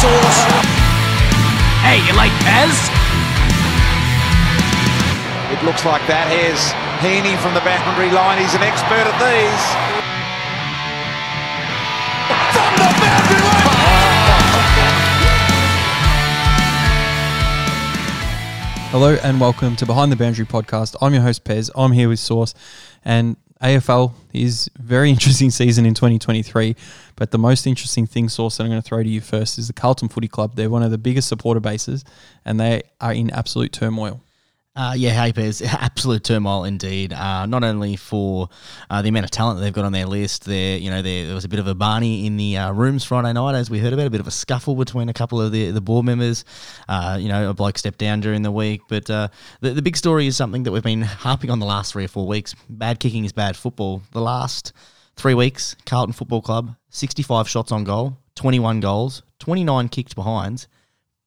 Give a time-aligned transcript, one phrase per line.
[0.00, 0.40] Sauce.
[1.84, 2.72] Hey, you like Pez?
[5.52, 6.24] It looks like that.
[6.32, 6.72] Here's
[7.04, 8.40] Heaney from the boundary line.
[8.40, 9.64] He's an expert at these.
[12.56, 13.60] From the boundary line.
[18.88, 20.96] Hello and welcome to Behind the Boundary podcast.
[21.02, 21.68] I'm your host Pez.
[21.76, 22.54] I'm here with Sauce,
[23.04, 26.76] and AFL is very interesting season in 2023.
[27.16, 29.66] But the most interesting thing, Sauce, that I'm going to throw to you first is
[29.66, 30.56] the Carlton Footy Club.
[30.56, 32.04] They're one of the biggest supporter bases,
[32.44, 34.20] and they are in absolute turmoil.
[34.80, 37.12] Uh, yeah, hey, Pez, absolute turmoil indeed.
[37.12, 38.48] Uh, not only for
[38.88, 41.44] uh, the amount of talent they've got on their list, there, you know, there, was
[41.44, 44.06] a bit of a Barney in the uh, rooms Friday night, as we heard about,
[44.06, 46.46] a bit of a scuffle between a couple of the, the board members.
[46.88, 49.28] Uh, you know, a bloke stepped down during the week, but uh,
[49.60, 52.08] the, the big story is something that we've been harping on the last three or
[52.08, 52.54] four weeks.
[52.70, 54.00] Bad kicking is bad football.
[54.12, 54.72] The last
[55.14, 60.68] three weeks, Carlton Football Club, 65 shots on goal, 21 goals, 29 kicked behinds.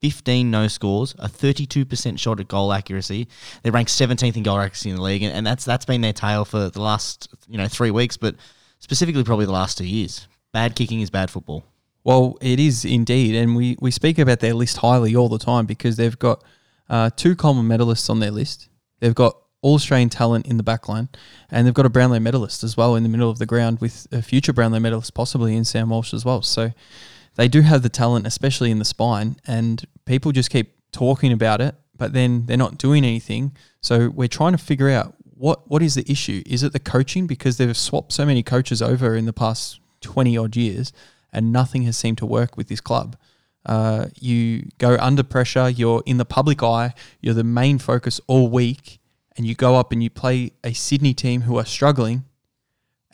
[0.04, 3.30] 15 no scores, a 32% shot at goal accuracy.
[3.62, 6.12] They ranked 17th in goal accuracy in the league, and, and that's that's been their
[6.12, 8.36] tale for the last you know three weeks, but
[8.80, 10.28] specifically probably the last two years.
[10.52, 11.64] Bad kicking is bad football.
[12.04, 15.66] Well, it is indeed, and we, we speak about their list highly all the time
[15.66, 16.44] because they've got
[16.90, 18.68] uh, two Coleman medalists on their list.
[19.00, 21.08] They've got all Australian talent in the backline,
[21.50, 24.06] and they've got a Brownlow medalist as well in the middle of the ground with
[24.12, 26.42] a future Brownlow medalist possibly in Sam Walsh as well.
[26.42, 26.72] So
[27.36, 31.62] they do have the talent, especially in the spine, and people just keep talking about
[31.62, 33.56] it, but then they're not doing anything.
[33.82, 36.42] So we're trying to figure out what what is the issue?
[36.46, 40.38] Is it the coaching because they've swapped so many coaches over in the past twenty
[40.38, 40.94] odd years,
[41.32, 43.18] and nothing has seemed to work with this club.
[43.66, 45.70] Uh, you go under pressure.
[45.70, 46.94] You're in the public eye.
[47.22, 49.00] You're the main focus all week,
[49.36, 52.26] and you go up and you play a Sydney team who are struggling,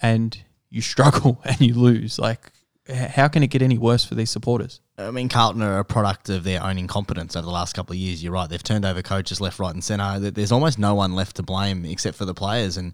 [0.01, 0.37] and
[0.69, 2.19] you struggle and you lose.
[2.19, 2.51] Like
[2.89, 4.81] how can it get any worse for these supporters?
[4.97, 7.99] I mean, Carlton are a product of their own incompetence over the last couple of
[7.99, 8.23] years.
[8.23, 10.31] You're right; they've turned over coaches left, right, and centre.
[10.31, 12.93] There's almost no one left to blame except for the players, and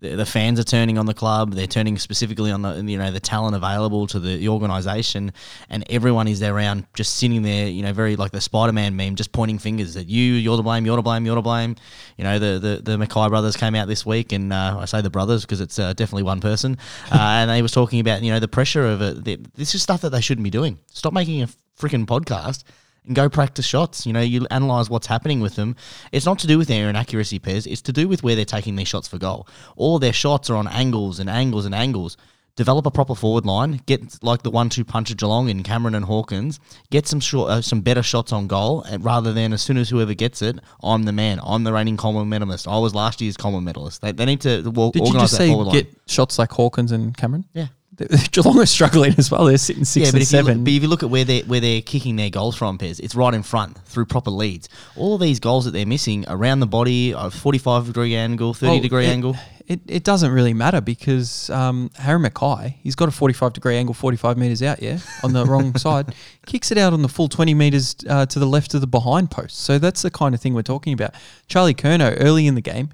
[0.00, 1.54] the, fans are turning on the club.
[1.54, 5.32] They're turning specifically on the you know the talent available to the, the organisation,
[5.68, 8.96] and everyone is there around just sitting there, you know, very like the Spider Man
[8.96, 10.34] meme, just pointing fingers at you.
[10.34, 10.86] You're to blame.
[10.86, 11.26] You're to blame.
[11.26, 11.76] You're to blame.
[12.16, 15.00] You know, the the, the McKay brothers came out this week, and uh, I say
[15.00, 16.78] the brothers because it's uh, definitely one person,
[17.12, 19.54] uh, and they was talking about you know the pressure of it.
[19.54, 20.78] This is stuff that they shouldn't be doing.
[20.92, 21.48] Stop making a
[21.78, 22.64] freaking podcast
[23.06, 24.06] and go practice shots.
[24.06, 25.76] You know, you analyze what's happening with them.
[26.12, 27.66] It's not to do with their inaccuracy Pez.
[27.66, 29.48] It's to do with where they're taking these shots for goal.
[29.76, 32.16] All their shots are on angles and angles and angles.
[32.56, 33.80] Develop a proper forward line.
[33.86, 36.58] Get like the one-two punch of Geelong in Cameron and Hawkins.
[36.90, 39.88] Get some short, uh, some better shots on goal, and rather than as soon as
[39.88, 41.38] whoever gets it, I'm the man.
[41.44, 42.66] I'm the reigning Coleman medalist.
[42.66, 44.02] I was last year's Coleman medalist.
[44.02, 45.74] They, they need to well, Did you just that say forward line.
[45.74, 47.44] get shots like Hawkins and Cameron?
[47.52, 47.68] Yeah.
[48.32, 49.44] Geelong are struggling as well.
[49.46, 50.56] They're sitting six yeah, but and if, you seven.
[50.58, 53.00] look, but if you look at where they're where they're kicking their goals from, Pez,
[53.00, 54.68] it's right in front through proper leads.
[54.96, 58.54] All of these goals that they're missing around the body, a forty five degree angle,
[58.54, 59.36] thirty Well, degree it, angle.
[59.66, 63.92] It, it doesn't really matter because um, Harry McKay, he's got a 45 degree angle
[63.92, 66.14] 45 metres out, yeah, on the wrong side.
[66.46, 69.30] Kicks it out on the full 20 metres uh, to the left of the behind
[69.30, 69.58] post.
[69.58, 71.12] So that's the kind of thing we're talking about.
[71.48, 72.88] Charlie Curnow, early in the game,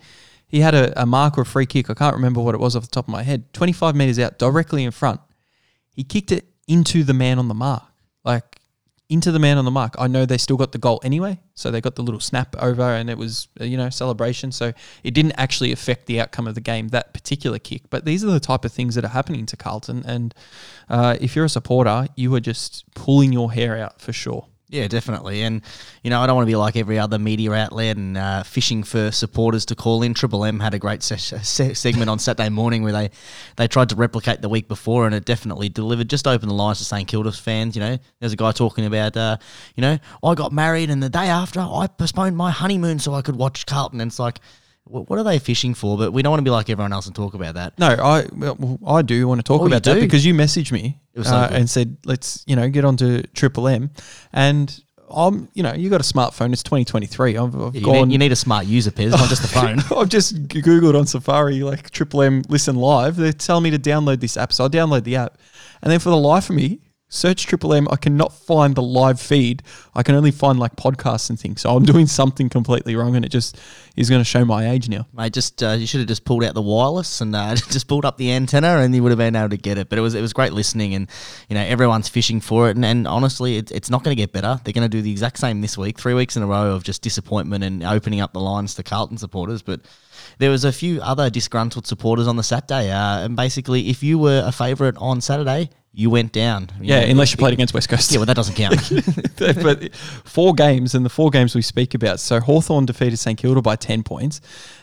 [0.46, 1.90] he had a, a mark or a free kick.
[1.90, 3.52] I can't remember what it was off the top of my head.
[3.52, 5.20] 25 metres out, directly in front.
[5.92, 7.82] He kicked it into the man on the mark.
[8.24, 8.60] Like,
[9.08, 9.94] into the man on the mark.
[9.98, 12.82] I know they still got the goal anyway, so they got the little snap over,
[12.82, 14.50] and it was uh, you know celebration.
[14.50, 14.72] So
[15.02, 17.82] it didn't actually affect the outcome of the game that particular kick.
[17.90, 20.34] But these are the type of things that are happening to Carlton, and
[20.88, 24.46] uh, if you're a supporter, you are just pulling your hair out for sure.
[24.74, 25.42] Yeah, definitely.
[25.42, 25.62] And,
[26.02, 28.82] you know, I don't want to be like every other media outlet and uh, fishing
[28.82, 30.14] for supporters to call in.
[30.14, 33.10] Triple M had a great se- se- segment on Saturday morning where they,
[33.54, 36.10] they tried to replicate the week before and it definitely delivered.
[36.10, 37.76] Just open the lines to St Kilda fans.
[37.76, 39.36] You know, there's a guy talking about, uh,
[39.76, 43.22] you know, I got married and the day after I postponed my honeymoon so I
[43.22, 44.00] could watch Carlton.
[44.00, 44.40] And it's like,
[44.86, 45.96] what are they fishing for?
[45.96, 47.78] But we don't want to be like everyone else and talk about that.
[47.78, 50.98] No, I well, I do want to talk Oh, about that because you messaged me
[51.14, 53.90] It was so uh, and said let's you know get onto Triple M,
[54.32, 54.78] and
[55.10, 56.52] I'm you know you got a smartphone.
[56.52, 57.36] It's 2023.
[57.36, 58.08] I've, I've You gone.
[58.08, 59.78] need, you need a smart user, Pez, not just the phone.
[59.98, 63.16] I've just googled on Safari like Triple M Listen Live.
[63.16, 65.38] They're telling me to download this app, so I download the app,
[65.82, 66.80] and then for the life of me,
[67.14, 67.86] search Triple M.
[67.90, 69.62] I cannot find the live feed.
[69.94, 71.60] I can only find like podcasts and things.
[71.62, 73.58] So I'm doing something completely wrong, and it just
[73.96, 75.06] is going to show my age now.
[75.12, 78.04] Mate, just uh, you should have just pulled out the wireless and uh, just pulled
[78.04, 79.88] up the antenna, and you would have been able to get it.
[79.88, 81.08] But it was it was great listening, and
[81.48, 82.76] you know everyone's fishing for it.
[82.76, 84.60] And, and honestly, it, it's not going to get better.
[84.64, 86.82] They're going to do the exact same this week, three weeks in a row of
[86.82, 89.62] just disappointment and opening up the lines to Carlton supporters.
[89.62, 89.82] But
[90.38, 94.18] there was a few other disgruntled supporters on the Saturday, uh, and basically, if you
[94.18, 95.70] were a favourite on Saturday.
[95.94, 96.70] You went down.
[96.80, 98.10] You Yeah, know, unless you played against West Coast.
[98.10, 98.76] Yeah, well, that doesn't count.
[99.62, 102.20] but four games, and the four games we speak about.
[102.20, 104.40] So Hawthorn defeated St Kilda by 10 points.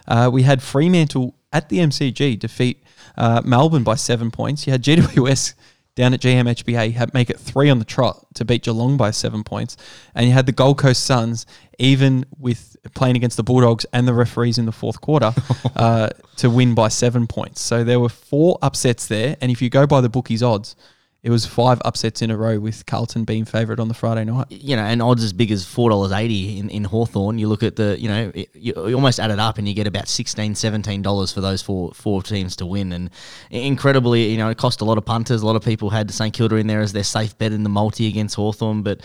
[0.08, 2.84] Uh, we had Fremantle at the MCG defeat
[3.18, 4.66] uh, Melbourne by seven points.
[4.66, 5.54] You had GWS
[5.96, 9.44] down at GMHBA had make it three on the trot to beat Geelong by seven
[9.44, 9.76] points.
[10.16, 11.46] And you had the Gold Coast Suns,
[11.80, 15.34] even with playing against the Bulldogs and the referees in the fourth quarter,
[15.76, 17.60] uh, to win by seven points.
[17.60, 19.36] So there were four upsets there.
[19.42, 20.78] And if you go by the bookies' odds,
[21.24, 24.48] it was five upsets in a row with Carlton being favourite on the Friday night.
[24.50, 27.38] you know, and odds as big as four dollars eighty in in Hawthorn.
[27.38, 29.76] You look at the, you know, it, you, you almost add it up and you
[29.76, 30.56] get about 16
[31.04, 32.92] dollars for those four four teams to win.
[32.92, 33.12] And
[33.52, 35.44] incredibly, you know, it cost a lot of punters.
[35.44, 37.70] A lot of people had St Kilda in there as their safe bet in the
[37.70, 39.02] multi against Hawthorn, but.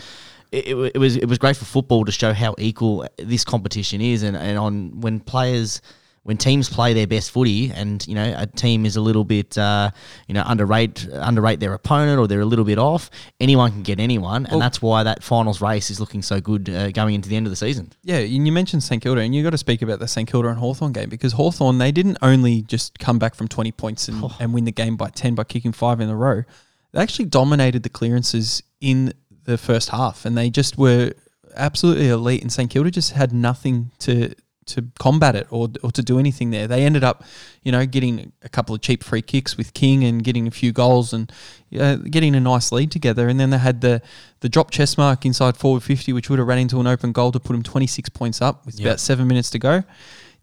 [0.49, 3.99] It, it, it was it was great for football to show how equal this competition
[3.99, 5.81] is, and, and on when players
[6.27, 9.57] when teams play their best footy and you know a team is a little bit
[9.57, 9.89] uh,
[10.27, 13.09] you know underrate underrate their opponent or they're a little bit off,
[13.39, 16.69] anyone can get anyone, and Well- that's why that finals race is looking so good
[16.69, 17.93] uh, going into the end of the season.
[18.03, 20.49] Yeah, and you mentioned St Kilda, and you got to speak about the St Kilda
[20.49, 24.21] and Hawthorn game because Hawthorn they didn't only just come back from twenty points and,
[24.41, 26.43] and win the game by ten by kicking five in a row.
[26.91, 29.13] They actually dominated the clearances in
[29.45, 31.13] the first half, and they just were
[31.55, 32.41] absolutely elite.
[32.41, 34.33] And St Kilda just had nothing to
[34.67, 36.67] to combat it or, or to do anything there.
[36.67, 37.23] They ended up,
[37.63, 40.71] you know, getting a couple of cheap free kicks with King and getting a few
[40.71, 41.31] goals and
[41.77, 43.27] uh, getting a nice lead together.
[43.27, 44.01] And then they had the
[44.41, 47.31] the drop chest mark inside forward 50, which would have ran into an open goal
[47.31, 49.83] to put them 26 points up with about seven minutes to go.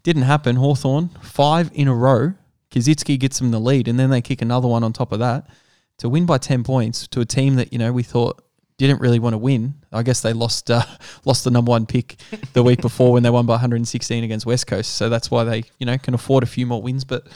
[0.03, 0.57] Didn't happen.
[0.57, 2.33] Hawthorn five in a row.
[2.71, 5.47] Koschitzke gets them the lead, and then they kick another one on top of that
[5.97, 8.43] to win by 10 points to a team that, you know, we thought
[8.77, 9.75] didn't really want to win.
[9.91, 10.83] I guess they lost uh,
[11.25, 12.17] lost the number one pick
[12.53, 14.95] the week before when they won by 116 against West Coast.
[14.95, 17.03] So that's why they you know can afford a few more wins.
[17.03, 17.27] But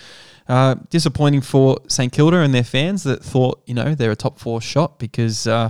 [0.48, 4.40] uh, disappointing for St Kilda and their fans that thought you know they're a top
[4.40, 5.70] four shot because uh,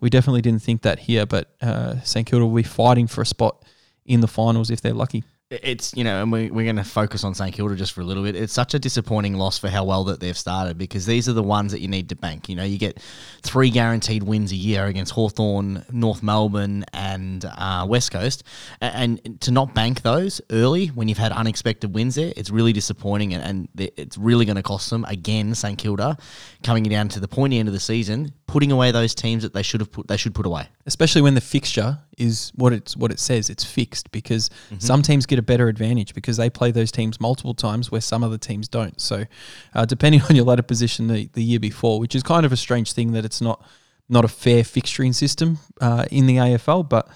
[0.00, 1.26] we definitely didn't think that here.
[1.26, 3.64] But uh, St Kilda will be fighting for a spot
[4.06, 5.24] in the finals if they're lucky.
[5.50, 8.04] It's you know, and we, we're going to focus on St Kilda just for a
[8.04, 8.36] little bit.
[8.36, 11.42] It's such a disappointing loss for how well that they've started because these are the
[11.42, 12.48] ones that you need to bank.
[12.48, 13.00] You know, you get
[13.42, 18.44] three guaranteed wins a year against Hawthorn, North Melbourne, and uh, West Coast,
[18.80, 22.72] A- and to not bank those early when you've had unexpected wins there, it's really
[22.72, 25.56] disappointing, and, and it's really going to cost them again.
[25.56, 26.16] St Kilda
[26.62, 29.64] coming down to the pointy end of the season, putting away those teams that they
[29.64, 30.68] should have put they should put away.
[30.86, 35.24] especially when the fixture is what it's what it says it's fixed because some teams
[35.24, 38.68] get a better advantage because they play those teams multiple times where some other teams
[38.68, 39.00] don't.
[39.00, 39.24] So
[39.74, 42.56] uh, depending on your ladder position the, the year before which is kind of a
[42.56, 43.64] strange thing that it's not
[44.08, 47.08] not a fair fixturing system uh, in the AFL but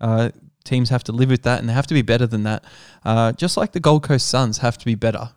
[0.00, 0.30] uh,
[0.64, 2.64] teams have to live with that and they have to be better than that.
[3.04, 5.30] Uh, just like the Gold Coast Suns have to be better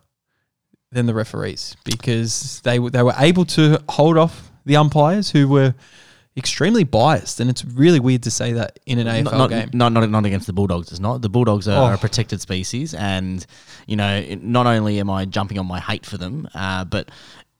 [0.92, 5.74] than the referees because they they were able to hold off the umpires who were
[6.36, 9.70] extremely biased, and it's really weird to say that in an AFL not, not, game.
[9.72, 10.90] Not, not not against the Bulldogs.
[10.90, 11.22] It's not.
[11.22, 11.94] The Bulldogs are, Oh.
[11.94, 13.44] a protected species, and
[13.86, 17.10] you know, not only am I jumping on my hate for them, uh, but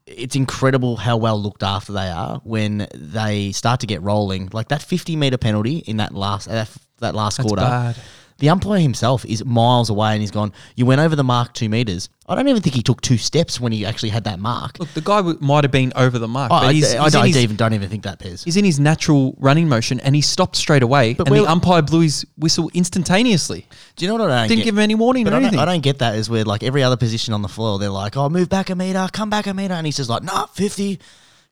[0.07, 4.51] it's incredible how well looked after they are when they start to get rolling.
[4.53, 6.67] Like that fifty meter penalty in that last uh,
[6.99, 7.63] that last That's quarter.
[7.63, 7.97] bad.
[8.39, 10.53] The umpire himself is miles away, and he's gone.
[10.75, 12.11] You went over the mark two meters.
[12.29, 14.79] I don't even think he took two steps when he actually had that mark.
[14.79, 17.05] Look, the guy w- might have been over the mark, Oh, but I, he's, I
[17.05, 18.45] he's, don't, in his, even, don't even think that, Pez.
[18.45, 21.81] he's in his natural running motion, and he stopped straight away, But and the umpire
[21.81, 23.67] blew his whistle instantaneously.
[23.97, 24.65] Do you know what I don't Didn't get?
[24.67, 25.61] give him any warning But or I don't, anything.
[25.61, 28.17] I don't get that is where like every other position on the floor, they're like,
[28.19, 30.99] "Oh, move back a meter, come back a meter," and he's just like, "Nah, fifty,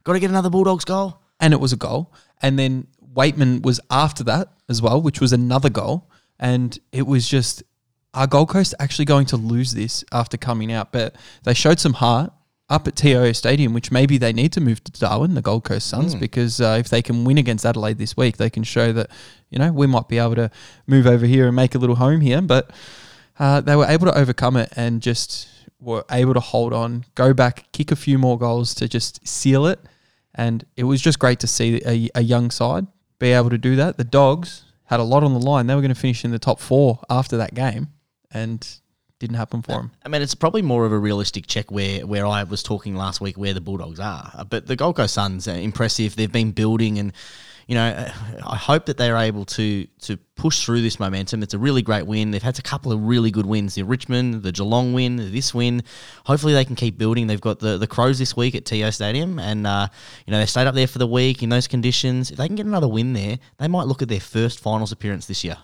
[0.03, 2.12] got to get another Bulldogs goal." and it was a goal.
[2.43, 6.09] And then Weightman was after that as well, which was another goal.
[6.38, 7.62] And it was just,
[8.12, 10.93] are Gold Coast actually going to lose this after coming out?
[10.93, 12.33] But they showed some heart
[12.69, 15.87] up at TIO Stadium, which maybe they need to move to Darwin, the Gold Coast
[15.87, 19.11] Suns, because uh, if they can win against Adelaide this week, they can show that,
[19.50, 20.50] you know, we might be able to
[20.87, 22.41] move over here and make a little home here.
[22.41, 22.71] But
[23.38, 25.49] uh, they were able to overcome it and just
[25.79, 29.67] were able to hold on, go back, kick a few more goals to just seal
[29.67, 29.79] it.
[30.35, 32.87] And it was just great to see a, a young side
[33.19, 33.99] be able to do that.
[33.99, 35.67] The Dogs had a lot on the line.
[35.67, 37.88] They were going to finish in the top four after that game,
[38.31, 38.67] and
[39.21, 39.93] didn't happen for them.
[40.05, 43.21] I mean, it's probably more of a realistic check where where I was talking last
[43.21, 46.17] week where the Bulldogs are, Uh, but the Gold Coast Suns are impressive.
[46.17, 47.12] They've been building, and
[47.66, 48.11] you know,
[48.47, 51.42] I hope that they're able to to push through this momentum.
[51.42, 52.30] It's a really great win.
[52.30, 55.83] They've had a couple of really good wins: the Richmond, the Geelong win, this win.
[56.26, 57.26] Hopefully, they can keep building.
[57.26, 59.88] They've got the the Crows this week at TIO Stadium, and uh,
[60.26, 62.30] you know they stayed up there for the week in those conditions.
[62.30, 65.26] If they can get another win there, they might look at their first finals appearance
[65.26, 65.59] this year.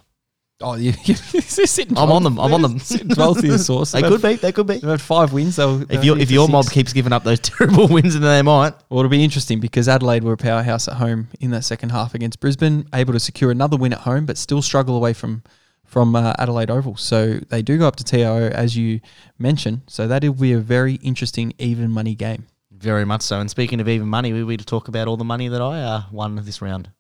[0.63, 2.39] Oh, you, you, you're sitting I'm on them.
[2.39, 2.79] I'm on them.
[2.79, 3.93] Sitting 12th in the source.
[3.93, 4.35] they could be.
[4.35, 4.75] They could be.
[4.75, 5.57] They've had five wins.
[5.57, 8.23] They'll, If they'll your if for your mob keeps giving up those terrible wins, then
[8.23, 8.75] they might.
[8.91, 12.15] Well, it'll be interesting because Adelaide were a powerhouse at home in that second half
[12.15, 15.43] against Brisbane, able to secure another win at home, but still struggle away from
[15.87, 16.97] from uh, Adelaide Oval.
[16.97, 19.01] So they do go up to TIO as you
[19.39, 19.83] mentioned.
[19.89, 22.47] So that'll be a very interesting even money game.
[22.71, 23.41] Very much so.
[23.41, 25.83] And speaking of even money, we need to talk about all the money that I
[25.83, 26.91] uh, won this round.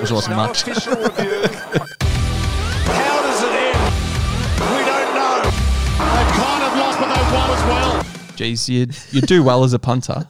[0.00, 0.62] Which wasn't much.
[0.62, 1.42] Official review.
[2.86, 3.94] How does it end?
[4.60, 5.42] We don't know.
[5.44, 8.36] They've kind of lost, but they've won as well.
[8.36, 10.28] Geez, you you do well as a punter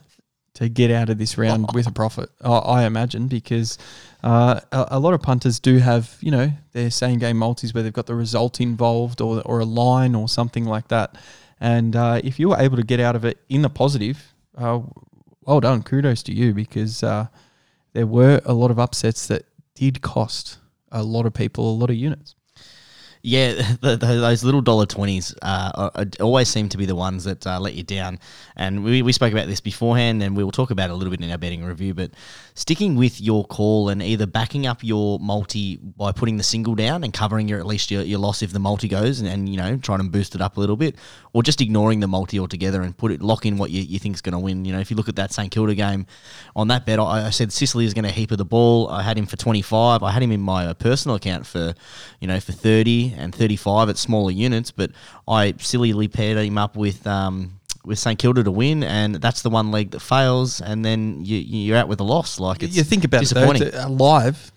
[0.54, 2.30] to get out of this round with a profit.
[2.42, 3.78] I, I imagine because
[4.22, 7.82] uh, a, a lot of punters do have you know their same game multis where
[7.82, 11.16] they've got the result involved or or a line or something like that.
[11.60, 14.80] And uh, if you were able to get out of it in the positive, uh,
[15.42, 17.28] well done, kudos to you because uh,
[17.94, 20.58] there were a lot of upsets that did cost
[20.92, 22.34] a lot of people a lot of units.
[23.26, 27.46] Yeah, the, the, those little dollar twenties uh, always seem to be the ones that
[27.46, 28.18] uh, let you down.
[28.54, 31.10] And we, we spoke about this beforehand, and we will talk about it a little
[31.10, 31.94] bit in our betting review.
[31.94, 32.10] But
[32.52, 37.02] sticking with your call and either backing up your multi by putting the single down
[37.02, 39.56] and covering your at least your, your loss if the multi goes, and, and you
[39.56, 40.94] know trying to boost it up a little bit,
[41.32, 44.14] or just ignoring the multi altogether and put it lock in what you, you think
[44.14, 44.66] is going to win.
[44.66, 46.04] You know, if you look at that St Kilda game
[46.54, 48.86] on that bet, I, I said Sicily is going to heap of the ball.
[48.90, 50.02] I had him for twenty five.
[50.02, 51.72] I had him in my uh, personal account for
[52.20, 54.90] you know for thirty and 35 at smaller units, but
[55.26, 59.50] I sillily paired him up with um, with St Kilda to win, and that's the
[59.50, 62.40] one leg that fails, and then you, you're out with a loss.
[62.40, 63.68] Like it's you think about it, though, disappointing.
[63.68, 64.52] it's a- live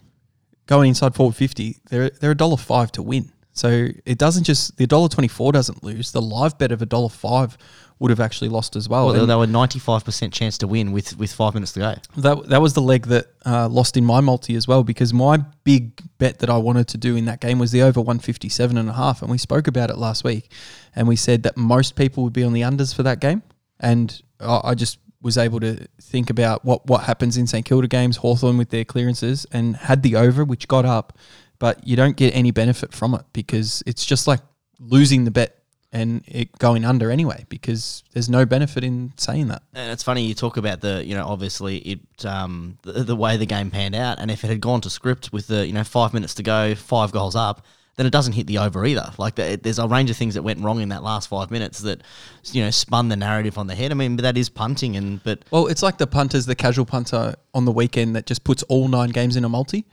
[0.66, 3.32] going inside forward fifty, they're they're a dollar five to win.
[3.58, 6.12] So it doesn't just the dollar twenty four doesn't lose.
[6.12, 7.58] The live bet of a dollar five
[8.00, 9.06] would have actually lost as well.
[9.06, 11.96] well, they, And they were 95% chance to win with, with five minutes to go.
[12.18, 15.38] that that was the leg that uh, lost in my multi as well because my
[15.64, 18.50] big bet that I wanted to do in that game was the over one fifty
[18.50, 20.50] seven and a half, and and we spoke about it last week
[20.96, 23.44] and we said that most people would be on the unders for that game
[23.78, 27.90] and I, I just was able to think about what what happens in St Kilda
[27.90, 31.18] games Hawthorn with their clearances and had the over which got up
[31.60, 34.42] but you don't get any benefit from it because it's just like
[34.80, 35.54] losing the bet
[35.94, 40.24] and it going under anyway because there's no benefit in saying that And it's funny
[40.24, 43.96] you talk about the, you know, obviously it um, the, the way the game panned
[43.96, 46.44] out, and if it had gone to script with the, you know, five minutes to
[46.44, 49.12] go, five goals up, then it doesn't hit the over either.
[49.18, 51.80] Like the, there's a range of things that went wrong in that last five minutes
[51.80, 52.04] that,
[52.52, 53.92] you know, spun the narrative on the head.
[53.92, 56.86] I mean, but that is punting, and but Well, it's like the punters, the casual
[56.86, 59.86] punter on the weekend that just puts all nine games in a multi,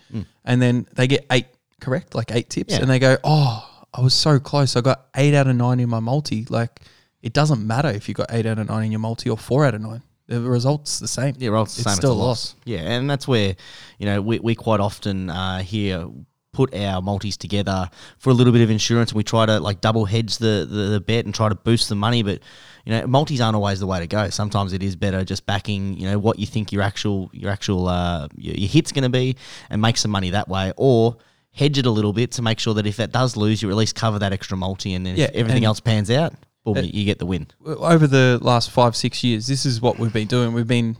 [0.45, 1.47] and then they get eight
[1.81, 2.81] correct, like eight tips, Yeah.
[2.81, 4.77] and they go, "Oh, I was so close.
[4.77, 6.81] I got eight out of nine in my multi." Like,
[7.23, 9.65] it doesn't matter if you got eight out of nine in your multi or four
[9.65, 10.03] out of nine.
[10.27, 11.35] The result's the same.
[11.39, 12.27] Yeah, well, it's the It's same still as a loss.
[12.27, 12.55] loss.
[12.65, 13.57] Yeah, and that's where
[13.99, 16.07] you know we, we quite often uh, here
[16.53, 19.81] put our multis together for a little bit of insurance, and we try to like
[19.81, 22.23] double hedge the, the, the bet and try to boost the money.
[22.23, 22.41] But
[22.87, 24.31] you know, multis aren't always the way to go.
[24.31, 27.89] Sometimes it is better just backing you know what you think your actual your actual
[27.89, 29.37] uh, your, your hit's going to be,
[29.69, 31.17] and make some money that way, or
[31.55, 33.77] hedge it a little bit to make sure that if that does lose, you at
[33.77, 36.35] least cover that extra multi, and then Yeah, if everything else pans out,
[36.65, 37.47] boom, Uh, you get the win.
[37.65, 40.53] over the last five six years, this is what we've been doing.
[40.53, 40.97] We've been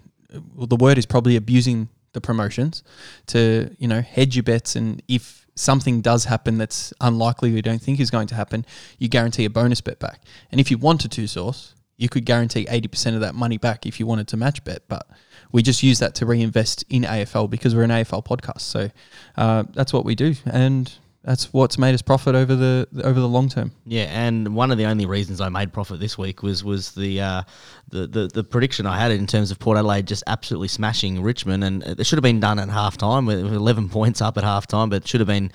[0.55, 2.83] well, the word is probably abusing the promotions
[3.27, 7.81] to you know hedge your bets, and if something does happen that's unlikely, we don't
[7.83, 8.65] think is going to happen,
[8.99, 10.21] you guarantee a bonus bet back.
[10.51, 13.87] And if you wanted to Sauce, you could guarantee eighty percent of that money back
[13.87, 15.07] if you wanted to match bet, but.
[15.55, 18.91] We just use that to reinvest in AFL because we're an AFL podcast, so
[19.37, 20.93] uh, that's what we do, and
[21.23, 23.71] that's what's made us profit over the over the long term.
[23.87, 27.21] Yeah, and one of the only reasons I made profit this week was was the
[27.21, 27.43] uh,
[27.89, 31.63] the, the the prediction I had in terms of Port Adelaide just absolutely smashing Richmond,
[31.63, 34.67] and it should have been done at half time with 11 points up at half
[34.67, 35.53] time, but it should have been,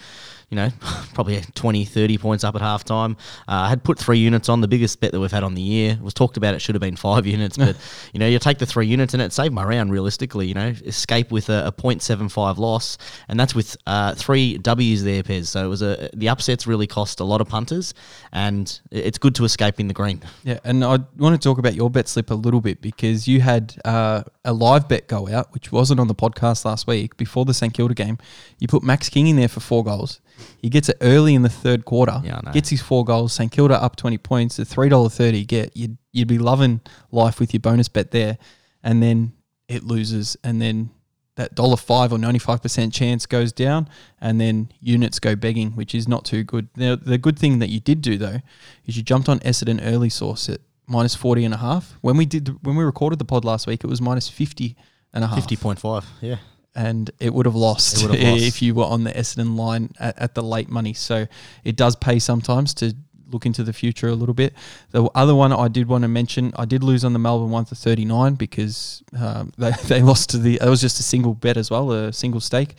[0.50, 0.70] you know,
[1.13, 3.13] probably 20, 30 points up at halftime.
[3.48, 5.62] Uh, I had put three units on, the biggest bet that we've had on the
[5.62, 5.94] year.
[5.94, 7.75] It was talked about it should have been five units, but,
[8.13, 10.74] you know, you take the three units and it saved my round realistically, you know,
[10.86, 15.48] escape with a, a 0.75 loss, and that's with uh, three W's there, Pez.
[15.48, 17.94] So it was a, the upsets really cost a lot of punters,
[18.32, 20.22] and it's good to escape in the green.
[20.44, 23.41] Yeah, and I want to talk about your bet slip a little bit because you
[23.41, 27.46] had uh, a live bet go out, which wasn't on the podcast last week before
[27.46, 28.18] the St Kilda game.
[28.60, 30.20] You put Max King in there for four goals.
[30.62, 32.22] He gets it early in the third quarter.
[32.24, 32.51] Yeah, I know.
[32.51, 33.34] Gets his four goals.
[33.34, 34.60] St Kilda up twenty points.
[34.60, 35.75] A three dollar thirty get.
[35.75, 36.81] You'd you'd be loving
[37.12, 38.38] life with your bonus bet there,
[38.84, 39.34] and then
[39.67, 40.89] it loses, and then
[41.36, 45.72] that dollar five or ninety five percent chance goes down, and then units go begging,
[45.72, 46.67] which is not too good.
[46.75, 48.39] Now, the good thing that you did do though
[48.86, 51.93] is you jumped on Essendon early Sauce at minus 40 and a half.
[52.01, 54.75] When we did when we recorded the pod last week, it was minus 50
[55.13, 55.48] and a half.
[55.48, 56.38] 50.5, yeah.
[56.76, 58.44] And it would have lost, would have lost.
[58.44, 60.94] if you were on the Essendon line at, at the late money.
[60.94, 61.28] So
[61.64, 62.96] it does pay sometimes to
[63.32, 64.54] look into the future a little bit.
[64.92, 67.66] The other one I did want to mention, I did lose on the Melbourne one
[67.66, 71.58] for 39 because um, they, they lost to the, it was just a single bet
[71.58, 72.76] as well, a single stake.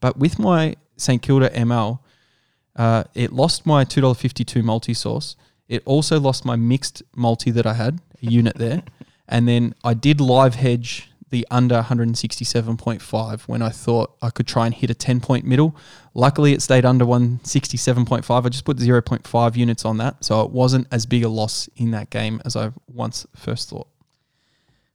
[0.00, 2.00] But with my St Kilda ML,
[2.76, 5.36] uh, it lost my $2.52 multi Sauce.
[5.68, 8.82] It also lost my mixed multi that I had, a unit there.
[9.28, 14.66] And then I did live hedge the under 167.5 when I thought I could try
[14.66, 15.76] and hit a 10 point middle.
[16.14, 18.44] Luckily, it stayed under 167.5.
[18.44, 20.24] I just put 0.5 units on that.
[20.24, 23.88] So it wasn't as big a loss in that game as I once first thought.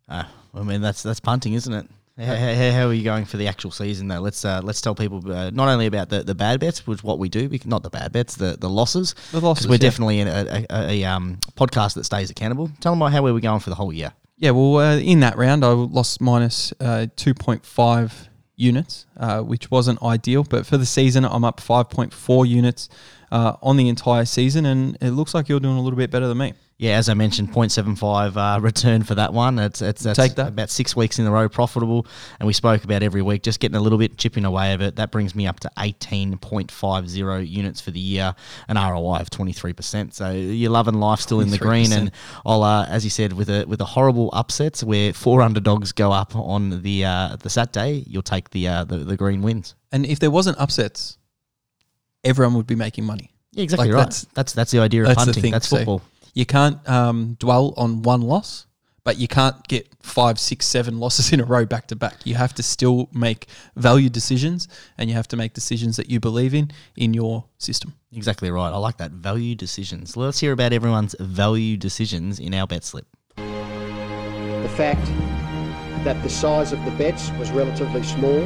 [0.10, 1.88] Ah, I mean that's that's punting, isn't it?
[2.18, 4.20] How, how, how are you going for the actual season though?
[4.20, 7.04] Let's uh, let's tell people uh, not only about the, the bad bets, which is
[7.04, 9.16] what we do, not the bad bets, the, the losses.
[9.32, 9.80] The losses, we're yeah.
[9.80, 12.70] definitely in a, a, a, um, podcast that stays accountable.
[12.82, 14.13] Tell them about how we were going for the whole year.
[14.38, 20.02] Yeah, well, uh, in that round, I lost minus uh, 2.5 units, uh, which wasn't
[20.02, 20.44] ideal.
[20.44, 22.90] But for the season, I'm up 5.4 units
[23.34, 26.28] uh, on the entire season, and it looks like you're doing a little bit better
[26.28, 26.54] than me.
[26.78, 29.58] Yeah, as I mentioned, 0.75 uh, return for that one.
[29.58, 30.50] It's, it's that's Take that.
[30.50, 32.06] about six weeks in a row profitable,
[32.40, 34.98] and we spoke about every week just getting a little bit chipping away of it.
[34.98, 38.36] That brings me up to 18.50 units for the year,
[38.68, 40.13] an ROI of 23%.
[40.13, 42.12] So you're loving life still in the green, and
[42.46, 46.12] I'll, uh, as you said, with a with a horrible upsets where four underdogs go
[46.12, 49.74] up on the uh, the Saturday, you'll take the, uh, the the green wins.
[49.92, 51.18] And if there wasn't upsets,
[52.24, 53.32] everyone would be making money.
[53.51, 54.00] Yeah, exactly Like, right.
[54.03, 55.51] that's- That's, that's the idea of That's the thing.
[55.51, 56.01] That's So football.
[56.34, 58.65] you can't um, dwell on one loss,
[59.03, 62.15] but you can't get five, six, seven losses in a row back to back.
[62.25, 66.20] You have to still make value decisions, and you have to make decisions that you
[66.22, 67.94] believe in in your system.
[68.13, 68.70] Exactly right.
[68.70, 69.12] I like that.
[69.12, 70.15] Value decisions.
[70.15, 73.06] Let's hear about everyone's value decisions in our bet slip.
[73.36, 75.06] the fact
[76.06, 78.39] that the size of the bets was relatively small.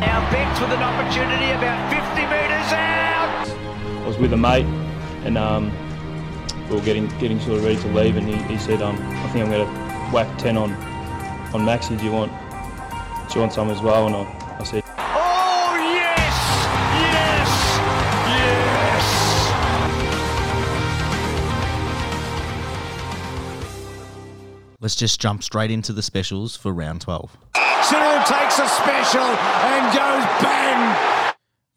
[0.00, 2.19] Now Bex with an opportunity about 50
[4.20, 4.66] with a mate,
[5.24, 5.72] and um,
[6.68, 9.28] we were getting getting sort of ready to leave, and he, he said, um, "I
[9.28, 9.72] think I'm going to
[10.12, 10.72] whack ten on
[11.54, 11.98] on Maxi.
[11.98, 12.30] Do you want
[13.28, 16.36] do you want some as well?" And I, I said, Oh, yes!
[17.00, 17.48] Yes!
[18.28, 19.04] Yes!
[24.80, 27.36] Let's just jump straight into the specials for round 12.
[27.82, 31.19] Cyril takes a special and goes bang.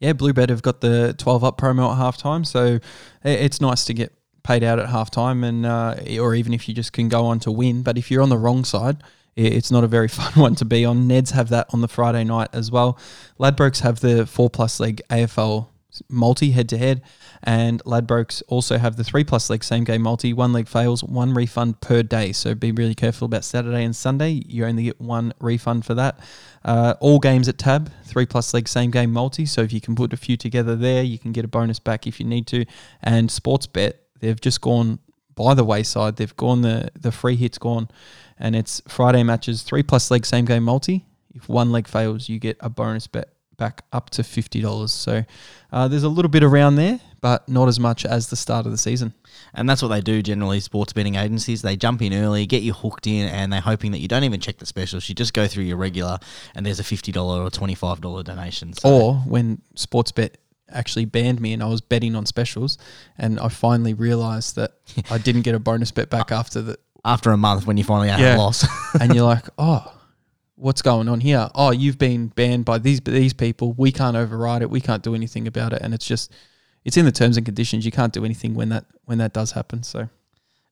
[0.04, 2.78] Yeah, Bluebet have got the 12 up promo at halftime, so
[3.24, 4.12] it's nice to get
[4.42, 7.50] paid out at halftime, and uh, or even if you just can go on to
[7.50, 7.82] win.
[7.82, 8.98] But if you're on the wrong side,
[9.34, 11.08] it's not a very fun one to be on.
[11.08, 12.98] Neds have that on the Friday night as well.
[13.40, 15.68] Ladbrokes have the four plus leg AFL
[16.10, 17.00] multi head to head,
[17.46, 20.32] and Ladbrokes also have the three plus leg same game multi.
[20.32, 22.32] One leg fails, one refund per day.
[22.32, 24.42] So be really careful about Saturday and Sunday.
[24.46, 26.18] You only get one refund for that.
[26.64, 29.44] Uh, all games at tab, three plus leg same game multi.
[29.44, 32.06] So if you can put a few together there, you can get a bonus back
[32.06, 32.64] if you need to.
[33.02, 34.98] And Sportsbet, they've just gone
[35.34, 36.16] by the wayside.
[36.16, 37.88] They've gone the the free hits gone,
[38.38, 41.04] and it's Friday matches three plus leg same game multi.
[41.34, 44.92] If one leg fails, you get a bonus bet back up to fifty dollars.
[44.92, 45.24] So
[45.72, 48.72] uh, there's a little bit around there, but not as much as the start of
[48.72, 49.14] the season.
[49.54, 51.62] And that's what they do generally, sports betting agencies.
[51.62, 54.40] They jump in early, get you hooked in, and they're hoping that you don't even
[54.40, 55.08] check the specials.
[55.08, 56.18] You just go through your regular,
[56.54, 58.72] and there's a $50 or $25 donation.
[58.74, 60.34] So Or when Sportsbet
[60.70, 62.78] actually banned me and I was betting on specials,
[63.18, 64.72] and I finally realized that
[65.10, 66.78] I didn't get a bonus bet back after the.
[67.04, 68.36] after a month, when you finally had Yeah.
[68.36, 68.66] a loss,
[69.00, 69.84] And you're like, oh,
[70.56, 71.48] what's going on here?
[71.54, 73.72] Oh, you've been banned by these these people.
[73.72, 74.70] We can't override it.
[74.70, 75.82] We can't do anything about it.
[75.82, 76.32] And it's just,
[76.84, 77.84] it's in the terms and conditions.
[77.84, 79.82] You can't do anything when that when that does happen.
[79.82, 80.08] So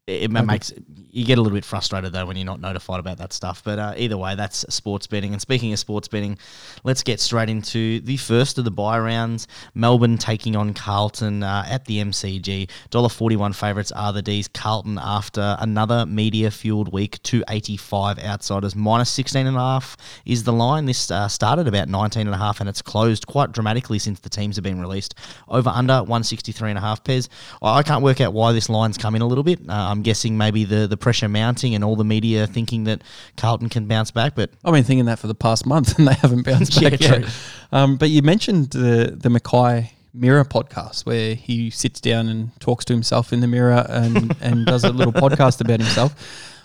[0.06, 0.72] it, makes
[1.10, 3.62] you get a little bit frustrated though when you're not notified about that stuff.
[3.64, 5.32] But uh, either way, that's sports betting.
[5.32, 6.38] And speaking of sports betting,
[6.82, 9.46] let's get straight into the first of the bye rounds.
[9.74, 12.68] Melbourne taking on Carlton uh, at the MCG.
[12.90, 14.48] Dollar forty one favourites are the D's.
[14.48, 19.96] Carlton after another media fueled week, two eighty five outsiders minus sixteen and a half
[20.24, 20.86] is the line.
[20.86, 24.30] This uh, started about nineteen and a half and it's closed quite dramatically since the
[24.30, 25.14] teams have been released.
[25.46, 27.28] Over under one sixty three and a half Pez.
[27.60, 29.68] I I can't work out why this line's come in a little bit.
[29.68, 33.02] Uh, I'm guessing maybe the the pressure mounting and all the media thinking that
[33.36, 36.14] Carlton can bounce back, but I've been thinking that for the past month, and they
[36.14, 37.24] haven't bounced back yet.
[37.70, 42.84] Um, but you mentioned the the McKay Mirror podcast, where he sits down and talks
[42.86, 46.14] to himself in the mirror and and does a little podcast about himself.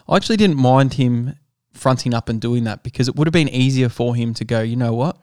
[0.10, 1.36] I actually didn't mind him
[1.74, 4.62] fronting up and doing that because it would have been easier for him to go.
[4.62, 5.18] You know what?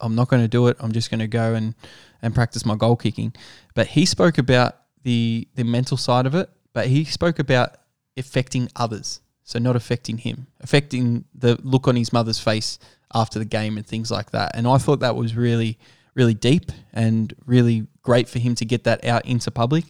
[0.00, 0.76] I'm not going to do it.
[0.80, 1.74] I'm just going to go and
[2.22, 3.34] and practice my goal kicking.
[3.74, 6.50] But he spoke about the the mental side of it.
[6.72, 7.76] But he spoke about
[8.16, 9.20] affecting others.
[9.42, 12.78] So not affecting him, affecting the look on his mother's face
[13.12, 14.52] after the game and things like that.
[14.54, 15.76] And I thought that was really,
[16.14, 19.86] really deep and really great for him to get that out into public.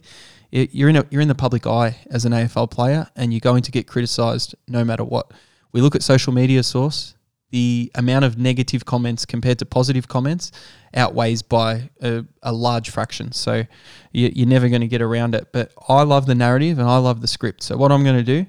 [0.51, 3.39] It- You're in a, you're in the public eye as an AFL player, and you're
[3.39, 5.31] going to get criticised no matter what.
[5.71, 7.13] We look at social media Sauce
[7.51, 10.51] the amount of negative comments compared to positive comments
[10.93, 13.31] outweighs by a, a large fraction.
[13.33, 13.65] So
[14.11, 15.49] you, are never going to get around it.
[15.51, 17.63] But I love the narrative and I love the script.
[17.63, 18.45] So what I'm going to do,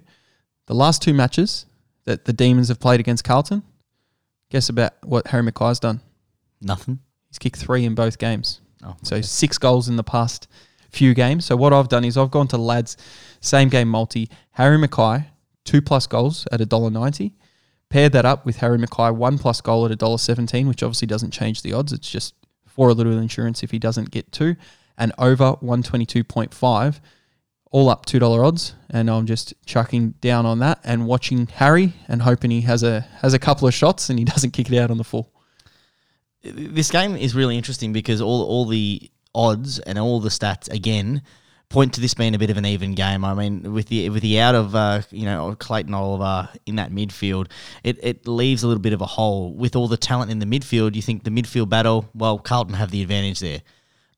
[0.66, 1.66] the last two matches
[2.04, 3.62] that the Demons have played against Carlton,
[4.50, 6.00] guess about what Harry McKay's done?
[6.60, 7.00] Nothing.
[7.28, 8.60] He's kicked three in both games.
[8.84, 10.46] Oh, so six goals in the past
[10.90, 11.44] few games.
[11.44, 12.96] So what I've done is I've gone to lads,
[13.40, 15.26] same game multi, Harry McKay,
[15.64, 17.32] two plus goals at $1.90
[17.92, 21.60] Pair that up with Harry McKay, one plus goal at $1.17, which obviously doesn't change
[21.60, 21.92] the odds.
[21.92, 22.32] It's just
[22.66, 24.56] for a little insurance if he doesn't get two,
[24.96, 27.00] and over 122.5,
[27.70, 28.74] all up $2 odds.
[28.88, 33.02] And I'm just chucking down on that and watching Harry and hoping he has a,
[33.20, 35.30] has a couple of shots and he doesn't kick it out on the full.
[36.42, 41.20] This game is really interesting because all, all the odds and all the stats, again,
[41.72, 43.24] point to this being a bit of an even game.
[43.24, 46.92] I mean, with the with the out of uh, you know Clayton Oliver in that
[46.92, 47.48] midfield,
[47.82, 49.52] it, it leaves a little bit of a hole.
[49.52, 52.90] With all the talent in the midfield, you think the midfield battle, well, Carlton have
[52.90, 53.62] the advantage there.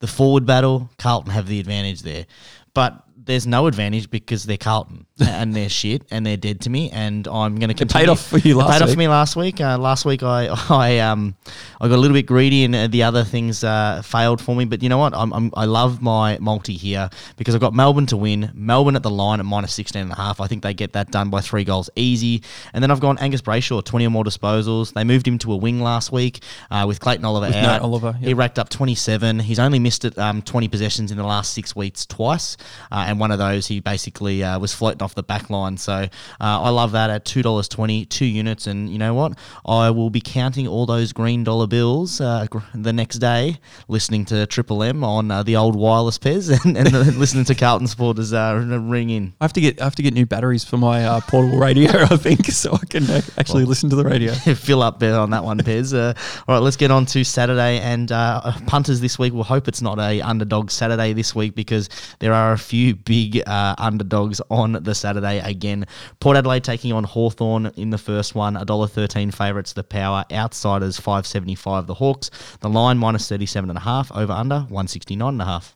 [0.01, 2.27] The forward battle, Carlton have the advantage there.
[2.75, 6.91] But there's no advantage because they're Carlton and they're shit and they're dead to me.
[6.91, 8.07] And I'm going to continue.
[8.07, 8.11] paid continue.
[8.13, 9.61] off for you It last paid off for me last week.
[9.61, 11.37] Uh, last week I I um
[11.81, 14.65] I got a little bit greedy and uh, the other things uh, failed for me.
[14.65, 15.15] But you know what?
[15.15, 18.51] I'm, I'm I love my multi here because I've got Melbourne to win.
[18.55, 20.41] Melbourne at the line at minus 16 and a half.
[20.41, 22.43] I think they get that done by three goals easy.
[22.73, 24.93] And then I've gone Angus Brayshaw, 20 or more disposals.
[24.93, 27.63] They moved him to a wing last week uh, with Clayton Oliver With out.
[27.63, 29.39] Nat Oliver, He racked up 27.
[29.41, 32.57] He's only missed it um, 20 possessions in the last six weeks twice,
[32.91, 35.77] uh, and one of those he basically uh, was floating off the back line.
[35.77, 39.39] So uh, I love that at two dollars twenty, two units, and you know what?
[39.65, 44.25] I will be counting all those green dollar bills uh, gr- the next day, listening
[44.27, 48.33] to Triple M on uh, the old wireless Pez, and, and listening to Carlton supporters
[48.33, 49.35] uh, ring in.
[49.41, 51.91] I have to get I have to get new batteries for my uh, portable radio.
[52.11, 54.33] I think so I can uh, actually listen to the radio.
[54.55, 55.95] fill up there on that one, Pez.
[55.95, 56.15] Uh,
[56.49, 59.33] all right, let's get on to Saturday and uh, punters this week.
[59.33, 63.43] We'll hope it's not a underdog Saturday this week because there are a few big
[63.47, 65.87] uh, underdogs on the Saturday again.
[66.21, 70.25] Port Adelaide taking on Hawthorn in the first one, $1.13 favourites, the power.
[70.33, 72.31] Outsiders, 575 the Hawks.
[72.61, 75.75] The line, minus 37.5, over under, 169.5.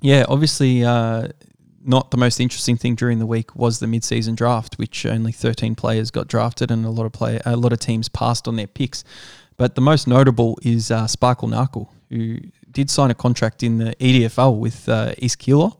[0.00, 1.28] Yeah, obviously, uh,
[1.84, 5.74] not the most interesting thing during the week was the mid-season draft, which only 13
[5.74, 8.66] players got drafted, and a lot of play a lot of teams passed on their
[8.66, 9.04] picks.
[9.56, 12.38] But the most notable is uh, Sparkle Narkle, who
[12.70, 15.76] did sign a contract in the EDFL with uh, East Keilor,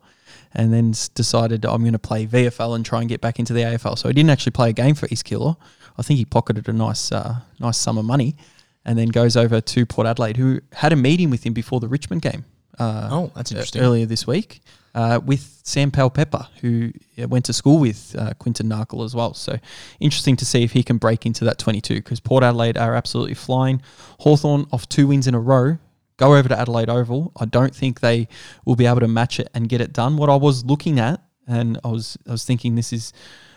[0.55, 3.61] and then decided I'm going to play VFL and try and get back into the
[3.63, 3.97] AFL.
[3.99, 5.57] So he didn't actually play a game for East Keilor.
[5.99, 8.37] I think he pocketed a nice, uh, nice sum of money,
[8.85, 11.89] and then goes over to Port Adelaide, who had a meeting with him before the
[11.89, 12.45] Richmond game.
[12.79, 13.83] Uh, Oh, that's interesting.
[13.83, 14.63] Earlier this week,
[14.95, 19.15] uh, with Sam Powell Pepper, who uh, went to school with uh, Quinton Narkle as
[19.15, 19.35] well.
[19.35, 19.59] So
[20.01, 23.35] interesting to see if he can break into that 22 because Port Adelaide are absolutely
[23.35, 23.83] flying.
[24.21, 25.79] Hawthorn off two wins in a row.
[26.21, 27.33] Go over to Adelaide Oval.
[27.41, 28.29] I don't think they
[28.67, 30.19] will be able to match it and get it done.
[30.19, 33.15] What I was looking at, and I was I was thinking this is,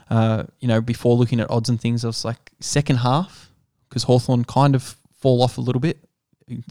[0.09, 3.51] uh, you know, before looking at odds and things, I was like second half
[3.89, 6.07] because Hawthorn kind of fall off a little bit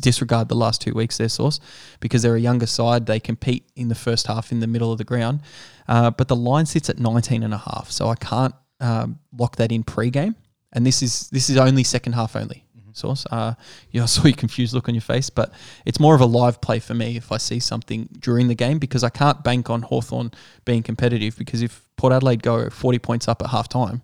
[0.00, 1.60] disregard the last two weeks, their Sauce,
[2.00, 3.04] because they're a younger side.
[3.04, 5.40] They compete in the first half in the middle of the ground.
[5.88, 7.90] Uh, but the line sits at 19 and a half.
[7.90, 10.36] So I can't um, lock that in pre-game.
[10.72, 12.64] And this is this is only second half only.
[12.94, 13.26] Sauce.
[13.30, 13.54] Uh,
[13.90, 15.52] yeah, I saw your confused look on your face, but
[15.84, 18.78] it's more of a live play for me if I see something during the game
[18.78, 20.32] because I can't bank on Hawthorn
[20.64, 24.02] being competitive because if Port Adelaide go 40 points up at half time,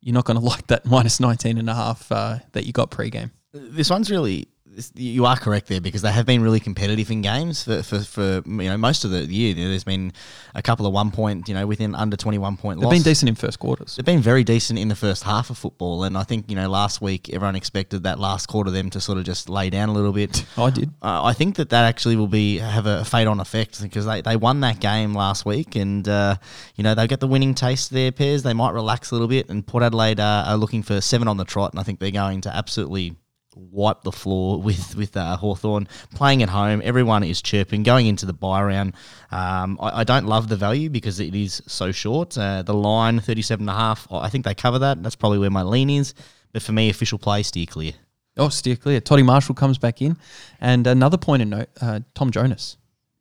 [0.00, 2.90] you're not going to like that minus 19 and a half uh, that you got
[2.90, 3.30] pre-game.
[3.52, 4.48] this one's really
[4.94, 8.42] you are correct there because they have been really competitive in games for, for, for
[8.46, 9.54] you know most of the year.
[9.54, 10.12] There's been
[10.54, 12.94] a couple of one point, you know, within under twenty one point They've loss.
[12.94, 13.96] been decent in first quarters.
[13.96, 16.68] They've been very decent in the first half of football, and I think you know
[16.68, 19.92] last week everyone expected that last quarter them to sort of just lay down a
[19.92, 20.44] little bit.
[20.56, 20.90] I did.
[21.02, 24.20] Uh, I think that that actually will be have a fade on effect because they,
[24.20, 26.36] they won that game last week, and uh,
[26.74, 28.12] you know they get the winning taste there.
[28.12, 31.28] Pez they might relax a little bit, and Port Adelaide uh, are looking for seven
[31.28, 33.16] on the trot, and I think they're going to absolutely
[33.56, 36.80] wipe the floor with with uh, Hawthorn playing at home.
[36.84, 38.94] Everyone is chirping going into the bye round.
[39.30, 42.36] Um, I, I don't love the value because it is so short.
[42.36, 44.06] Uh, the line thirty seven and a half.
[44.10, 45.02] I think they cover that.
[45.02, 46.14] That's probably where my lean is.
[46.52, 47.92] But for me, official play steer clear.
[48.36, 49.00] Oh, steer clear.
[49.00, 50.16] Toddy Marshall comes back in.
[50.60, 52.76] And another point of note uh, Tom Jonas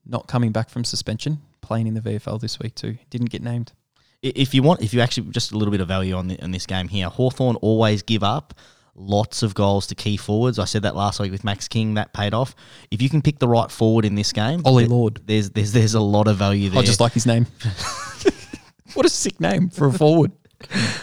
[0.06, 2.98] not coming back from suspension, playing in the VFL this week too.
[3.10, 3.74] Didn't get named.
[4.21, 6.52] If you want, if you actually just a little bit of value on the, on
[6.52, 8.54] this game here, Hawthorn always give up
[8.96, 10.58] lots of goals to key forwards.
[10.58, 12.56] I said that last week with Max King, that paid off.
[12.92, 15.22] If you can pick the right forward in this game, Ollie Lord.
[15.26, 16.80] there's there's there's a lot of value there.
[16.80, 17.46] I just like his name.
[18.94, 20.32] what a sick name for a forward.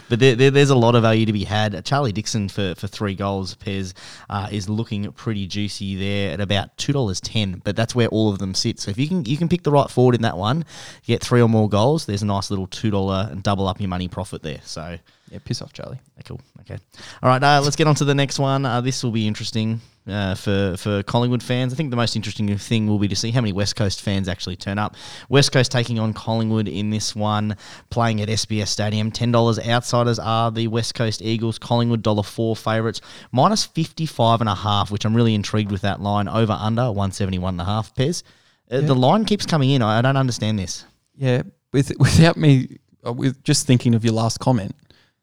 [0.08, 1.84] But there, there, there's a lot of value to be had.
[1.84, 3.92] Charlie Dixon for, for three goals, Pez,
[4.28, 7.60] uh, is looking pretty juicy there at about two dollars ten.
[7.64, 8.80] But that's where all of them sit.
[8.80, 10.64] So if you can you can pick the right forward in that one,
[11.04, 12.06] get three or more goals.
[12.06, 14.60] There's a nice little two dollar and double up your money profit there.
[14.64, 14.98] So
[15.32, 15.98] Yeah, piss off, Charlie.
[16.16, 16.40] yeah, cool.
[16.60, 16.76] Okay.
[17.22, 17.42] All right.
[17.42, 18.66] Uh, let's get on to the next one.
[18.66, 21.72] Uh, this will be interesting uh, for for Collingwood fans.
[21.72, 24.28] I think the most interesting thing will be to see how many West Coast fans
[24.28, 24.94] actually turn up.
[25.30, 27.56] West Coast taking on Collingwood in this one,
[27.88, 29.10] playing at SBS Stadium.
[29.10, 29.58] Ten dollars.
[29.58, 31.58] Outsiders are the West Coast Eagles.
[31.58, 33.00] Collingwood dollar four favourites.
[33.32, 36.28] Minus fifty five and a half, which I'm really intrigued with that line.
[36.28, 37.94] Over under one seventy one and a half.
[37.94, 38.22] Pez.
[38.70, 39.80] Uh, The line keeps coming in.
[39.80, 40.84] I, I don't understand this.
[41.16, 41.42] Yeah,
[41.72, 44.74] with without me, uh, with just thinking of your last comment,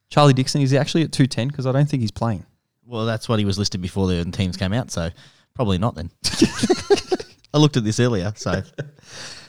[0.09, 2.45] Charlie Dixon is he actually at two ten because I don't think he's playing.
[2.85, 5.09] Well, that's what he was listed before the teams came out, so
[5.53, 6.09] probably not then.
[7.53, 8.63] I looked at this earlier, so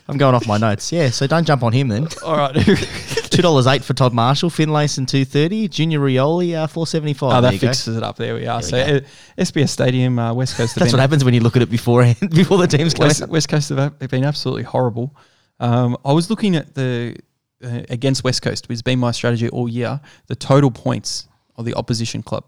[0.07, 0.91] I'm going off my notes.
[0.91, 2.07] Yeah, so don't jump on him then.
[2.23, 2.53] All right.
[3.31, 7.33] Two dollars eight for Todd Marshall, Finlayson two thirty, Junior Rioli uh, four seventy five.
[7.33, 8.17] Oh, that fixes it up.
[8.17, 8.61] There we are.
[8.61, 9.01] so we uh,
[9.37, 10.75] SBS Stadium, uh, West Coast.
[10.75, 13.29] That's what happens when you look at it beforehand, before the teams come West, out.
[13.29, 15.15] West Coast have have been absolutely horrible.
[15.59, 17.15] Um, I was looking at the
[17.63, 20.01] uh, against West Coast, which has been my strategy all year.
[20.27, 22.45] The total points of the opposition club.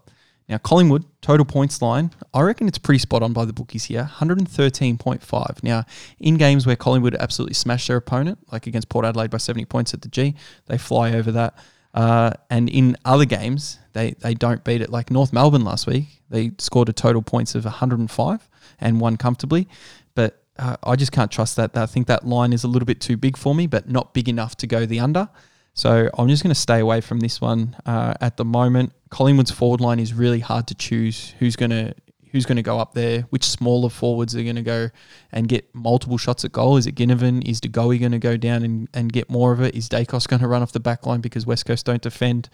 [0.48, 4.10] Now Collingwood total points line, I reckon it's pretty spot on by the bookies here,
[4.18, 5.62] 113.5.
[5.62, 5.84] Now
[6.20, 9.94] in games where Collingwood absolutely smashed their opponent, like against Port Adelaide by 70 points
[9.94, 10.34] at the G,
[10.66, 11.54] they fly over that.
[11.94, 14.90] Uh, and in other games, they, they don't beat it.
[14.90, 18.48] Like North Melbourne last week, they scored a total points of 105
[18.80, 19.68] and won comfortably.
[20.14, 21.76] But uh, I just can't trust that.
[21.76, 24.28] I think that line is a little bit too big for me, but not big
[24.28, 25.28] enough to go the under.
[25.74, 28.92] So I'm just going to stay away from this one uh, at the moment.
[29.10, 31.94] Collingwood's forward line is really hard to choose who's going to
[32.30, 34.90] who's going to go up there, which smaller forwards are going to go
[35.30, 36.76] and get multiple shots at goal.
[36.76, 37.48] Is it Ginnivan?
[37.48, 39.76] Is DeGoey going to go down and, and get more of it?
[39.76, 42.48] Is Daicos going to run off the back line because West Coast don't defend?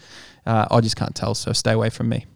[0.45, 2.27] Uh, I just can't tell, so stay away from me.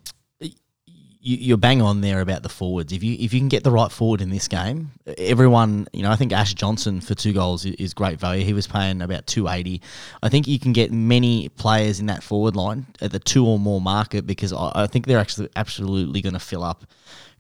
[1.24, 2.92] You, you're bang on there about the forwards.
[2.92, 6.10] If you if you can get the right forward in this game, everyone, you know,
[6.10, 8.44] I think Ash Johnson for two goals is great value.
[8.44, 9.80] He was paying about two eighty.
[10.22, 13.58] I think you can get many players in that forward line at the two or
[13.58, 16.84] more market because I, I think they're actually absolutely going to fill up.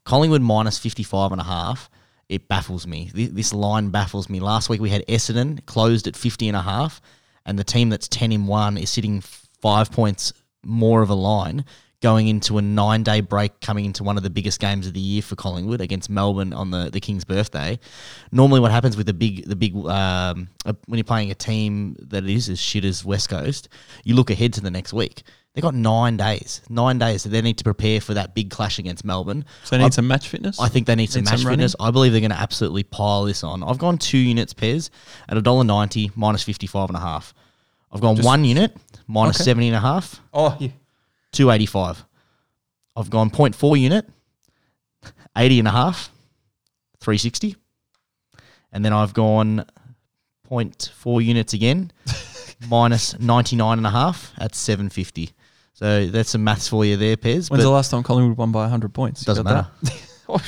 [0.04, 1.88] Collingwood minus 55 and a half.
[2.28, 3.10] It baffles me.
[3.14, 4.40] This, line baffles me.
[4.40, 7.00] Last week we had Essendon closed at 50 and a half,
[7.44, 9.20] and the team that's 10 in one is sitting
[9.60, 11.64] five points more of a line
[12.04, 15.00] going into a nine day break, coming into one of the biggest games of the
[15.00, 17.78] year for Collingwood against Melbourne on the, the King's birthday.
[18.30, 21.96] Normally, what happens with the big the big um, uh, when you're playing a team
[22.10, 23.70] that is as shit as West Coast,
[24.04, 25.22] you look ahead to the next week.
[25.54, 28.78] They've got nine days, nine days that they need to prepare for that big clash
[28.78, 29.46] against Melbourne.
[29.62, 30.60] So they need I- some match fitness.
[30.60, 31.58] I think they need some Need match some running?
[31.60, 31.76] fitness.
[31.80, 33.62] I believe they're going to absolutely pile this on.
[33.62, 34.90] I've gone two units Pez
[35.28, 37.32] at $1.90 minus 55 and a half.
[37.92, 39.44] I've gone one unit minus Okay.
[39.44, 40.02] 70 and a
[40.34, 40.68] Oh, yeah.
[41.34, 42.04] 285.
[42.96, 44.08] I've gone 0.4 unit,
[45.36, 46.10] 80 and a half,
[47.00, 47.56] 360.
[48.72, 49.64] And then I've gone
[50.50, 51.92] 0.4 units again,
[52.68, 55.32] minus 99 and a half at 750.
[55.74, 57.50] So that's some maths for you there, Pez.
[57.50, 59.22] When's the last time Collingwood won by 100 points?
[59.22, 59.66] You Doesn't matter.